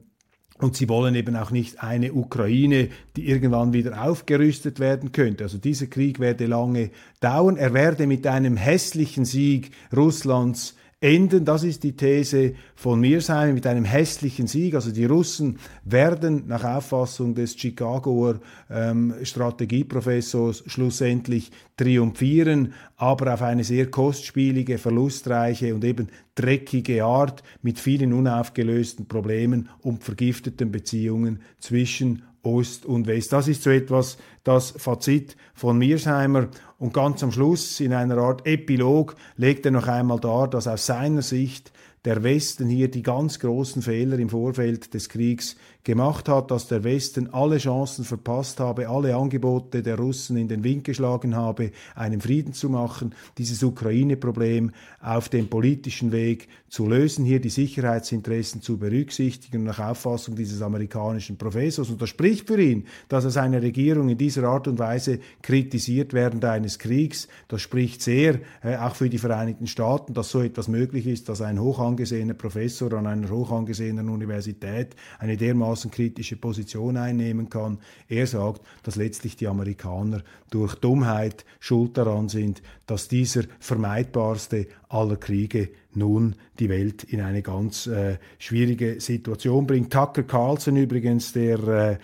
und 0.58 0.76
sie 0.76 0.88
wollen 0.88 1.14
eben 1.14 1.34
auch 1.36 1.50
nicht 1.50 1.82
eine 1.82 2.12
Ukraine, 2.12 2.88
die 3.16 3.28
irgendwann 3.28 3.72
wieder 3.72 4.04
aufgerüstet 4.04 4.78
werden 4.78 5.10
könnte. 5.12 5.44
Also 5.44 5.58
dieser 5.58 5.86
Krieg 5.86 6.20
werde 6.20 6.46
lange 6.46 6.90
dauern. 7.20 7.56
Er 7.56 7.74
werde 7.74 8.06
mit 8.06 8.26
einem 8.26 8.56
hässlichen 8.56 9.24
Sieg 9.24 9.72
Russlands 9.94 10.76
enden. 11.04 11.44
Das 11.44 11.64
ist 11.64 11.82
die 11.82 11.94
These 11.94 12.54
von 12.74 12.98
Mearsheim 12.98 13.54
mit 13.54 13.66
einem 13.66 13.84
hässlichen 13.84 14.46
Sieg. 14.46 14.74
Also 14.74 14.90
die 14.90 15.04
Russen 15.04 15.58
werden 15.84 16.44
nach 16.46 16.64
Auffassung 16.64 17.34
des 17.34 17.56
Chicagoer 17.56 18.40
ähm, 18.70 19.14
Strategieprofessors 19.22 20.64
schlussendlich 20.66 21.52
triumphieren, 21.76 22.72
aber 22.96 23.34
auf 23.34 23.42
eine 23.42 23.64
sehr 23.64 23.90
kostspielige, 23.90 24.78
verlustreiche 24.78 25.74
und 25.74 25.84
eben 25.84 26.08
dreckige 26.36 27.04
Art 27.04 27.42
mit 27.60 27.78
vielen 27.78 28.14
unaufgelösten 28.14 29.06
Problemen 29.06 29.68
und 29.82 30.02
vergifteten 30.02 30.72
Beziehungen 30.72 31.42
zwischen 31.58 32.22
Ost 32.44 32.86
und 32.86 33.06
West. 33.06 33.32
Das 33.32 33.48
ist 33.48 33.62
so 33.62 33.70
etwas 33.70 34.18
das 34.44 34.72
Fazit 34.76 35.36
von 35.54 35.78
Mearsheimer. 35.78 36.48
Und 36.78 36.92
ganz 36.92 37.22
am 37.22 37.32
Schluss, 37.32 37.80
in 37.80 37.92
einer 37.92 38.18
Art 38.18 38.46
Epilog, 38.46 39.16
legt 39.36 39.64
er 39.64 39.72
noch 39.72 39.88
einmal 39.88 40.20
dar, 40.20 40.48
dass 40.48 40.66
aus 40.66 40.86
seiner 40.86 41.22
Sicht 41.22 41.72
der 42.04 42.22
Westen 42.22 42.68
hier 42.68 42.90
die 42.90 43.02
ganz 43.02 43.38
großen 43.38 43.80
Fehler 43.80 44.18
im 44.18 44.28
Vorfeld 44.28 44.92
des 44.92 45.08
Kriegs 45.08 45.56
gemacht 45.84 46.30
hat, 46.30 46.50
dass 46.50 46.66
der 46.66 46.82
Westen 46.82 47.32
alle 47.32 47.58
Chancen 47.58 48.04
verpasst 48.04 48.58
habe, 48.58 48.88
alle 48.88 49.14
Angebote 49.14 49.82
der 49.82 49.98
Russen 49.98 50.38
in 50.38 50.48
den 50.48 50.64
Wind 50.64 50.84
geschlagen 50.84 51.36
habe, 51.36 51.70
einen 51.94 52.22
Frieden 52.22 52.54
zu 52.54 52.70
machen, 52.70 53.14
dieses 53.36 53.62
Ukraine-Problem 53.62 54.72
auf 55.00 55.28
dem 55.28 55.48
politischen 55.48 56.10
Weg 56.10 56.48
zu 56.70 56.88
lösen, 56.88 57.24
hier 57.24 57.38
die 57.38 57.50
Sicherheitsinteressen 57.50 58.62
zu 58.62 58.78
berücksichtigen, 58.78 59.62
nach 59.62 59.78
Auffassung 59.78 60.34
dieses 60.34 60.62
amerikanischen 60.62 61.36
Professors. 61.36 61.90
Und 61.90 62.00
das 62.00 62.08
spricht 62.08 62.48
für 62.48 62.60
ihn, 62.60 62.86
dass 63.08 63.24
er 63.24 63.30
seine 63.30 63.60
Regierung 63.60 64.08
in 64.08 64.18
dieser 64.18 64.44
Art 64.44 64.66
und 64.66 64.78
Weise 64.78 65.20
kritisiert 65.42 66.14
während 66.14 66.44
eines 66.46 66.78
Kriegs. 66.78 67.28
Das 67.48 67.60
spricht 67.60 68.00
sehr 68.00 68.40
äh, 68.62 68.76
auch 68.76 68.96
für 68.96 69.10
die 69.10 69.18
Vereinigten 69.18 69.66
Staaten, 69.66 70.14
dass 70.14 70.30
so 70.30 70.40
etwas 70.40 70.66
möglich 70.66 71.06
ist, 71.06 71.28
dass 71.28 71.42
ein 71.42 71.60
hoch 71.60 71.78
angesehener 71.78 72.34
Professor 72.34 72.92
an 72.94 73.06
einer 73.06 73.28
hoch 73.28 73.52
angesehenen 73.52 74.08
Universität 74.08 74.96
eine 75.18 75.36
dermaßen 75.36 75.73
dermaßen 75.74 75.90
kritische 75.90 76.36
Position 76.36 76.96
einnehmen 76.96 77.48
kann. 77.48 77.78
Er 78.08 78.26
sagt, 78.26 78.62
dass 78.84 78.96
letztlich 78.96 79.36
die 79.36 79.48
Amerikaner 79.48 80.22
durch 80.50 80.74
Dummheit 80.76 81.44
schuld 81.58 81.96
daran 81.96 82.28
sind, 82.28 82.62
dass 82.86 83.08
dieser 83.08 83.42
vermeidbarste 83.58 84.66
aller 84.88 85.16
Kriege 85.16 85.70
nun 85.92 86.36
die 86.58 86.68
Welt 86.68 87.04
in 87.04 87.20
eine 87.20 87.42
ganz 87.42 87.86
äh, 87.86 88.18
schwierige 88.38 89.00
Situation 89.00 89.66
bringt. 89.66 89.92
Tucker 89.92 90.22
Carlson 90.22 90.76
übrigens, 90.76 91.32
der 91.32 91.58
äh, 91.68 91.96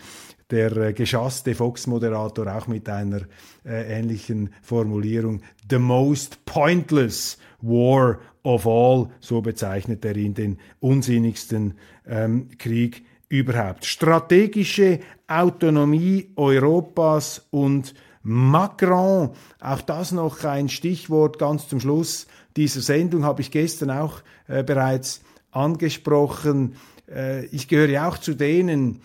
der 0.50 0.76
äh, 0.76 0.92
geschasste 0.92 1.54
Fox-Moderator 1.54 2.52
auch 2.52 2.66
mit 2.66 2.88
einer 2.88 3.20
äh, 3.64 3.98
ähnlichen 4.00 4.50
Formulierung. 4.62 5.42
The 5.70 5.78
most 5.78 6.44
pointless 6.44 7.38
war 7.61 8.18
of 8.42 8.66
all, 8.66 9.11
so 9.20 9.40
bezeichnet 9.42 10.04
er 10.04 10.16
ihn, 10.16 10.35
den 10.35 10.59
unsinnigsten 10.80 11.74
ähm, 12.04 12.48
Krieg 12.59 13.04
überhaupt. 13.30 13.86
Strategische 13.86 15.00
Autonomie 15.26 16.32
Europas 16.36 17.46
und 17.50 17.94
Macron, 18.22 19.30
auch 19.60 19.80
das 19.80 20.12
noch 20.12 20.44
ein 20.44 20.68
Stichwort 20.68 21.38
ganz 21.38 21.68
zum 21.68 21.80
Schluss 21.80 22.26
dieser 22.56 22.82
Sendung, 22.82 23.24
habe 23.24 23.40
ich 23.40 23.50
gestern 23.50 23.90
auch 23.90 24.20
äh, 24.46 24.62
bereits 24.62 25.22
angesprochen. 25.52 26.74
Äh, 27.08 27.46
ich 27.46 27.68
gehöre 27.68 27.88
ja 27.88 28.08
auch 28.08 28.18
zu 28.18 28.34
denen, 28.34 29.00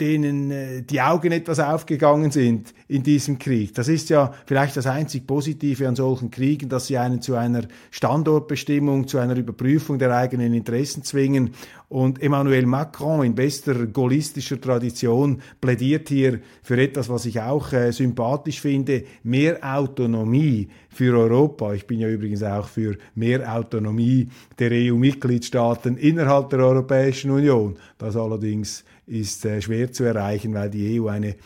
denen 0.00 0.50
äh, 0.50 0.82
die 0.82 1.00
Augen 1.00 1.32
etwas 1.32 1.58
aufgegangen 1.58 2.30
sind 2.30 2.74
in 2.88 3.02
diesem 3.02 3.38
Krieg. 3.38 3.74
Das 3.74 3.88
ist 3.88 4.10
ja 4.10 4.32
vielleicht 4.46 4.76
das 4.76 4.86
einzig 4.86 5.26
Positive 5.26 5.88
an 5.88 5.96
solchen 5.96 6.30
Kriegen, 6.30 6.68
dass 6.68 6.86
sie 6.86 6.98
einen 6.98 7.22
zu 7.22 7.34
einer 7.34 7.62
Standortbestimmung, 7.90 9.08
zu 9.08 9.18
einer 9.18 9.36
Überprüfung 9.36 9.98
der 9.98 10.14
eigenen 10.14 10.54
Interessen 10.54 11.02
zwingen. 11.02 11.50
Und 11.88 12.20
Emmanuel 12.20 12.66
Macron 12.66 13.24
in 13.24 13.34
bester 13.34 13.86
gaullistischer 13.86 14.60
Tradition 14.60 15.40
plädiert 15.60 16.08
hier 16.08 16.40
für 16.62 16.80
etwas, 16.80 17.08
was 17.08 17.26
ich 17.26 17.40
auch 17.40 17.72
äh, 17.72 17.92
sympathisch 17.92 18.60
finde, 18.60 19.04
mehr 19.22 19.58
Autonomie 19.62 20.68
für 20.88 21.16
Europa. 21.16 21.74
Ich 21.74 21.86
bin 21.86 22.00
ja 22.00 22.08
übrigens 22.08 22.42
auch 22.42 22.66
für 22.66 22.96
mehr 23.14 23.54
Autonomie 23.54 24.28
der 24.58 24.70
EU-Mitgliedstaaten 24.72 25.96
innerhalb 25.96 26.50
der 26.50 26.60
Europäischen 26.60 27.30
Union. 27.30 27.76
Das 27.98 28.16
allerdings 28.16 28.84
ist 29.06 29.44
äh, 29.44 29.62
schwer 29.62 29.92
zu 29.92 30.04
erreichen, 30.04 30.54
weil 30.54 30.70
die 30.70 31.00
EU 31.00 31.06
eine 31.08 31.36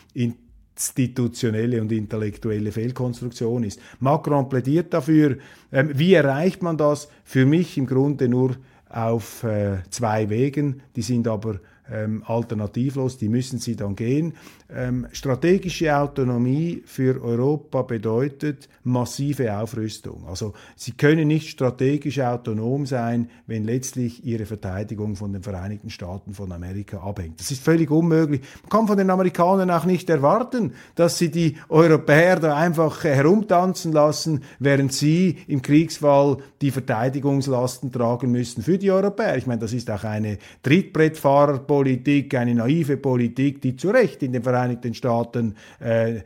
institutionelle 0.73 1.81
und 1.81 1.91
intellektuelle 1.91 2.71
Fehlkonstruktion 2.71 3.63
ist. 3.63 3.79
Macron 3.99 4.49
plädiert 4.49 4.93
dafür. 4.93 5.37
Ähm, 5.71 5.91
wie 5.93 6.13
erreicht 6.13 6.63
man 6.63 6.77
das? 6.77 7.09
Für 7.23 7.45
mich 7.45 7.77
im 7.77 7.85
Grunde 7.85 8.27
nur 8.27 8.55
auf 8.89 9.43
äh, 9.43 9.77
zwei 9.89 10.29
Wegen. 10.29 10.81
Die 10.95 11.01
sind 11.01 11.27
aber 11.27 11.59
ähm, 11.89 12.23
alternativlos, 12.25 13.17
die 13.17 13.29
müssen 13.29 13.59
sie 13.59 13.75
dann 13.75 13.95
gehen. 13.95 14.33
Ähm, 14.73 15.07
strategische 15.11 15.97
Autonomie 15.97 16.81
für 16.85 17.21
Europa 17.21 17.81
bedeutet 17.81 18.69
massive 18.83 19.57
Aufrüstung. 19.57 20.25
Also 20.29 20.53
sie 20.77 20.93
können 20.93 21.27
nicht 21.27 21.49
strategisch 21.49 22.21
autonom 22.21 22.85
sein, 22.85 23.29
wenn 23.47 23.65
letztlich 23.65 24.25
ihre 24.25 24.45
Verteidigung 24.45 25.17
von 25.17 25.33
den 25.33 25.43
Vereinigten 25.43 25.89
Staaten 25.89 26.33
von 26.33 26.53
Amerika 26.53 26.99
abhängt. 26.99 27.41
Das 27.41 27.51
ist 27.51 27.61
völlig 27.61 27.91
unmöglich. 27.91 28.41
Man 28.63 28.69
kann 28.69 28.87
von 28.87 28.97
den 28.97 29.09
Amerikanern 29.09 29.69
auch 29.71 29.83
nicht 29.83 30.09
erwarten, 30.09 30.73
dass 30.95 31.17
sie 31.17 31.31
die 31.31 31.57
Europäer 31.67 32.39
da 32.39 32.55
einfach 32.55 33.03
herumtanzen 33.03 33.91
lassen, 33.91 34.41
während 34.59 34.93
sie 34.93 35.37
im 35.47 35.61
Kriegsfall 35.61 36.37
die 36.61 36.71
Verteidigungslasten 36.71 37.91
tragen 37.91 38.31
müssen 38.31 38.61
für 38.63 38.77
die 38.77 38.91
Europäer. 38.91 39.35
Ich 39.35 39.47
meine, 39.47 39.59
das 39.59 39.73
ist 39.73 39.91
auch 39.91 40.05
eine 40.05 40.37
Trittbrettfahrerpolitik, 40.63 42.35
eine 42.35 42.55
naive 42.55 42.95
Politik, 42.95 43.61
die 43.61 43.75
zu 43.75 43.89
Recht 43.89 44.23
in 44.23 44.31
den 44.31 44.43
Vereinigten 44.43 44.60
Staaten 44.93 45.55
äh, 45.79 46.21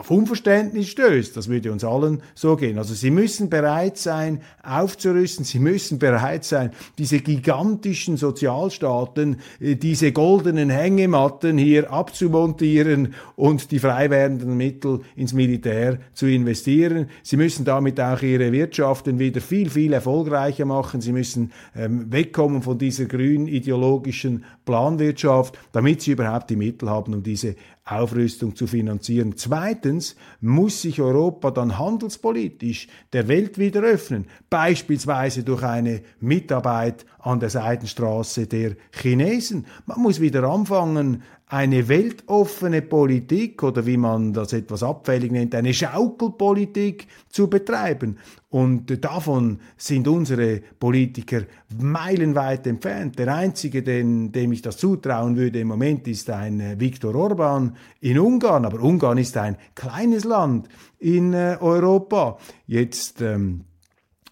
auf 0.00 0.10
Unverständnis 0.10 0.88
stößt. 0.88 1.36
Das 1.36 1.48
würde 1.48 1.70
uns 1.70 1.84
allen 1.84 2.22
so 2.34 2.56
gehen. 2.56 2.78
Also 2.78 2.94
sie 2.94 3.10
müssen 3.10 3.50
bereit 3.50 3.98
sein, 3.98 4.40
aufzurüsten. 4.62 5.44
Sie 5.44 5.58
müssen 5.58 5.98
bereit 5.98 6.42
sein, 6.44 6.70
diese 6.96 7.20
gigantischen 7.20 8.16
Sozialstaaten, 8.16 9.36
äh, 9.60 9.76
diese 9.76 10.12
goldenen 10.12 10.70
Hängematten 10.70 11.58
hier 11.58 11.92
abzumontieren 11.92 13.14
und 13.36 13.70
die 13.70 13.78
frei 13.78 14.08
werdenden 14.08 14.56
Mittel 14.56 15.00
ins 15.16 15.34
Militär 15.34 15.98
zu 16.14 16.26
investieren. 16.26 17.10
Sie 17.22 17.36
müssen 17.36 17.66
damit 17.66 18.00
auch 18.00 18.22
ihre 18.22 18.52
Wirtschaften 18.52 19.18
wieder 19.18 19.42
viel, 19.42 19.68
viel 19.68 19.92
erfolgreicher 19.92 20.64
machen. 20.64 21.02
Sie 21.02 21.12
müssen 21.12 21.52
ähm, 21.76 22.10
wegkommen 22.10 22.62
von 22.62 22.78
dieser 22.78 23.04
grün 23.04 23.46
ideologischen 23.46 24.46
Planwirtschaft, 24.64 25.58
damit 25.72 26.00
sie 26.00 26.12
überhaupt 26.12 26.48
die 26.48 26.56
Mittel 26.56 26.88
haben, 26.88 27.12
um 27.12 27.22
diese 27.22 27.54
Aufrüstung 27.84 28.54
zu 28.54 28.66
finanzieren. 28.66 29.36
Zweitens 29.36 30.16
muss 30.40 30.82
sich 30.82 31.00
Europa 31.00 31.50
dann 31.50 31.78
handelspolitisch 31.78 32.88
der 33.12 33.26
Welt 33.26 33.58
wieder 33.58 33.82
öffnen, 33.82 34.26
beispielsweise 34.48 35.42
durch 35.42 35.62
eine 35.62 36.02
Mitarbeit 36.20 37.04
an 37.18 37.40
der 37.40 37.50
Seidenstraße 37.50 38.46
der 38.46 38.76
Chinesen. 38.92 39.66
Man 39.86 40.00
muss 40.00 40.20
wieder 40.20 40.44
anfangen, 40.44 41.22
eine 41.50 41.88
weltoffene 41.88 42.80
Politik 42.80 43.64
oder 43.64 43.84
wie 43.84 43.96
man 43.96 44.32
das 44.32 44.52
etwas 44.52 44.84
abfällig 44.84 45.32
nennt, 45.32 45.52
eine 45.56 45.74
Schaukelpolitik 45.74 47.08
zu 47.28 47.50
betreiben. 47.50 48.18
Und 48.50 49.04
davon 49.04 49.58
sind 49.76 50.06
unsere 50.06 50.60
Politiker 50.78 51.42
meilenweit 51.76 52.68
entfernt. 52.68 53.18
Der 53.18 53.34
einzige, 53.34 53.82
den, 53.82 54.30
dem 54.30 54.52
ich 54.52 54.62
das 54.62 54.76
zutrauen 54.76 55.36
würde 55.36 55.58
im 55.58 55.68
Moment, 55.68 56.06
ist 56.06 56.30
ein 56.30 56.60
äh, 56.60 56.78
Viktor 56.78 57.16
Orban 57.16 57.76
in 58.00 58.20
Ungarn. 58.20 58.64
Aber 58.64 58.80
Ungarn 58.80 59.18
ist 59.18 59.36
ein 59.36 59.56
kleines 59.74 60.22
Land 60.22 60.68
in 61.00 61.32
äh, 61.32 61.56
Europa. 61.60 62.38
Jetzt 62.68 63.22
ähm, 63.22 63.64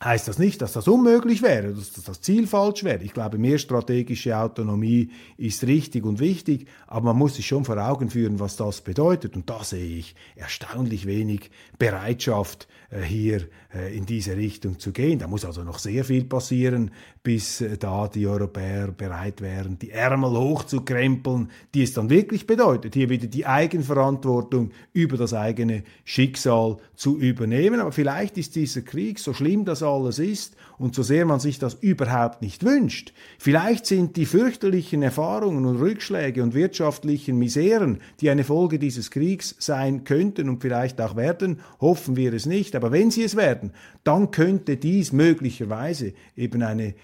heißt 0.03 0.29
das 0.29 0.39
nicht, 0.39 0.63
dass 0.63 0.73
das 0.73 0.87
unmöglich 0.87 1.43
wäre, 1.43 1.73
dass 1.75 1.93
das 1.93 2.21
Ziel 2.21 2.47
falsch 2.47 2.85
wäre. 2.85 3.03
Ich 3.03 3.13
glaube, 3.13 3.39
mehr 3.39 3.59
strategische 3.59 4.37
Autonomie 4.37 5.11
ist 5.37 5.67
richtig 5.67 6.05
und 6.05 6.21
wichtig, 6.21 6.69
aber 6.87 7.07
man 7.07 7.17
muss 7.17 7.35
sich 7.35 7.47
schon 7.47 7.65
vor 7.65 7.79
Augen 7.79 8.09
führen, 8.09 8.39
was 8.39 8.57
das 8.57 8.81
bedeutet. 8.81 9.35
Und 9.35 9.51
da 9.51 9.65
sehe 9.65 9.99
ich 9.99 10.15
erstaunlich 10.37 11.07
wenig 11.07 11.51
Bereitschaft, 11.79 12.69
hier 13.03 13.43
äh, 13.75 13.95
in 13.95 14.07
diese 14.07 14.37
Richtung 14.37 14.79
zu 14.79 14.93
gehen. 14.93 15.19
Da 15.19 15.27
muss 15.27 15.45
also 15.45 15.63
noch 15.63 15.79
sehr 15.79 16.05
viel 16.05 16.25
passieren, 16.25 16.91
bis 17.23 17.61
äh, 17.61 17.77
da 17.77 18.09
die 18.09 18.27
Europäer 18.27 18.89
bereit 18.93 19.43
wären, 19.43 19.79
die 19.79 19.91
Ärmel 19.91 20.31
hochzukrempeln, 20.31 21.51
die 21.75 21.83
es 21.83 21.93
dann 21.93 22.09
wirklich 22.09 22.47
bedeutet, 22.47 22.95
hier 22.95 23.11
wieder 23.11 23.27
die 23.27 23.45
Eigenverantwortung 23.45 24.71
über 24.95 25.19
das 25.19 25.35
eigene 25.35 25.83
Schicksal 26.05 26.79
zu 26.95 27.19
übernehmen. 27.19 27.81
Aber 27.81 27.93
vielleicht 27.93 28.39
ist 28.39 28.57
dieser 28.57 28.83
Krieg, 28.83 29.19
so 29.19 29.35
schlimm 29.35 29.67
das 29.67 29.83
alles 29.83 30.19
ist 30.19 30.57
und 30.79 30.95
so 30.95 31.03
sehr 31.03 31.27
man 31.27 31.41
sich 31.41 31.59
das 31.59 31.75
überhaupt 31.75 32.43
nicht 32.43 32.65
wünscht, 32.65 33.13
vielleicht 33.39 33.87
sind 33.87 34.17
die 34.17 34.27
fürchterlichen 34.27 35.03
Erfahrungen 35.03 35.67
und 35.67 35.77
Rückschläge 35.77 36.43
und 36.43 36.55
wirtschaftlichen 36.55 37.39
Miseren, 37.39 38.01
die 38.21 38.31
eine 38.31 38.45
Folge 38.45 38.79
dieses 38.79 39.11
Kriegs 39.11 39.55
sein 39.59 40.05
könnten 40.05 40.49
und 40.49 40.63
vielleicht 40.63 41.01
auch 41.01 41.17
werden, 41.17 41.61
hoffen 41.81 42.17
wir 42.17 42.33
es 42.33 42.47
nicht, 42.47 42.77
aber 42.77 42.93
wenn 42.93 43.11
sie 43.11 43.25
es 43.25 43.37
werden, 43.37 43.73
dann 44.05 44.31
könnte 44.31 44.77
dies 44.77 45.13
möglicherweise 45.13 46.13
eben 46.37 46.63
eine 46.63 46.95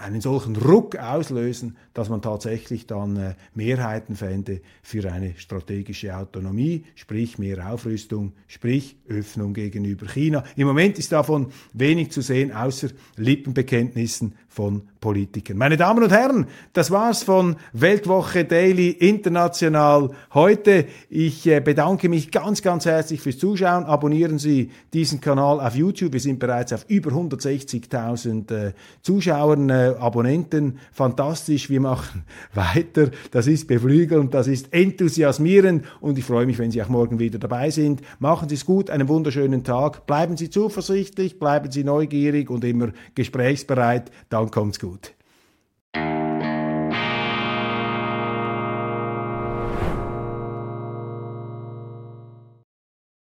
einen 0.00 0.20
solchen 0.20 0.56
Ruck 0.56 0.96
auslösen, 0.96 1.76
dass 1.96 2.10
man 2.10 2.20
tatsächlich 2.20 2.86
dann 2.86 3.16
äh, 3.16 3.34
Mehrheiten 3.54 4.16
fände 4.16 4.60
für 4.82 5.10
eine 5.10 5.32
strategische 5.38 6.14
Autonomie, 6.14 6.84
sprich 6.94 7.38
mehr 7.38 7.72
Aufrüstung, 7.72 8.34
sprich 8.48 8.96
Öffnung 9.08 9.54
gegenüber 9.54 10.06
China. 10.06 10.44
Im 10.56 10.66
Moment 10.66 10.98
ist 10.98 11.12
davon 11.12 11.46
wenig 11.72 12.10
zu 12.10 12.20
sehen, 12.20 12.52
außer 12.52 12.88
Lippenbekenntnissen 13.16 14.34
von 14.56 14.82
Politikern. 15.00 15.56
Meine 15.56 15.76
Damen 15.76 16.02
und 16.02 16.10
Herren, 16.10 16.46
das 16.72 16.90
war's 16.90 17.22
von 17.22 17.56
Weltwoche 17.72 18.44
Daily 18.44 18.90
International 18.90 20.10
heute. 20.34 20.86
Ich 21.08 21.46
äh, 21.46 21.60
bedanke 21.60 22.08
mich 22.08 22.30
ganz, 22.30 22.62
ganz 22.62 22.86
herzlich 22.86 23.20
fürs 23.20 23.38
Zuschauen. 23.38 23.84
Abonnieren 23.84 24.38
Sie 24.38 24.70
diesen 24.92 25.20
Kanal 25.20 25.60
auf 25.60 25.76
YouTube. 25.76 26.12
Wir 26.12 26.20
sind 26.20 26.38
bereits 26.38 26.72
auf 26.72 26.86
über 26.88 27.10
160.000 27.10 28.52
äh, 28.52 28.72
Zuschauern, 29.02 29.70
äh, 29.70 29.94
Abonnenten. 29.98 30.78
Fantastisch. 30.90 31.70
Wir 31.70 31.80
machen 31.86 32.24
weiter. 32.54 33.10
Das 33.30 33.46
ist 33.46 33.68
beflügelnd, 33.68 34.34
das 34.34 34.48
ist 34.48 34.72
enthusiasmierend 34.72 35.84
und 36.00 36.18
ich 36.18 36.24
freue 36.24 36.46
mich, 36.46 36.58
wenn 36.58 36.70
Sie 36.70 36.82
auch 36.82 36.88
morgen 36.88 37.18
wieder 37.18 37.38
dabei 37.38 37.70
sind. 37.70 38.02
Machen 38.18 38.48
Sie 38.48 38.56
es 38.56 38.66
gut, 38.66 38.90
einen 38.90 39.08
wunderschönen 39.08 39.62
Tag. 39.62 40.06
Bleiben 40.06 40.36
Sie 40.36 40.50
zuversichtlich, 40.50 41.38
bleiben 41.38 41.70
Sie 41.70 41.84
neugierig 41.84 42.50
und 42.50 42.64
immer 42.64 42.90
gesprächsbereit. 43.14 44.10
Dann 44.28 44.50
kommt's 44.50 44.80
gut. 44.80 45.12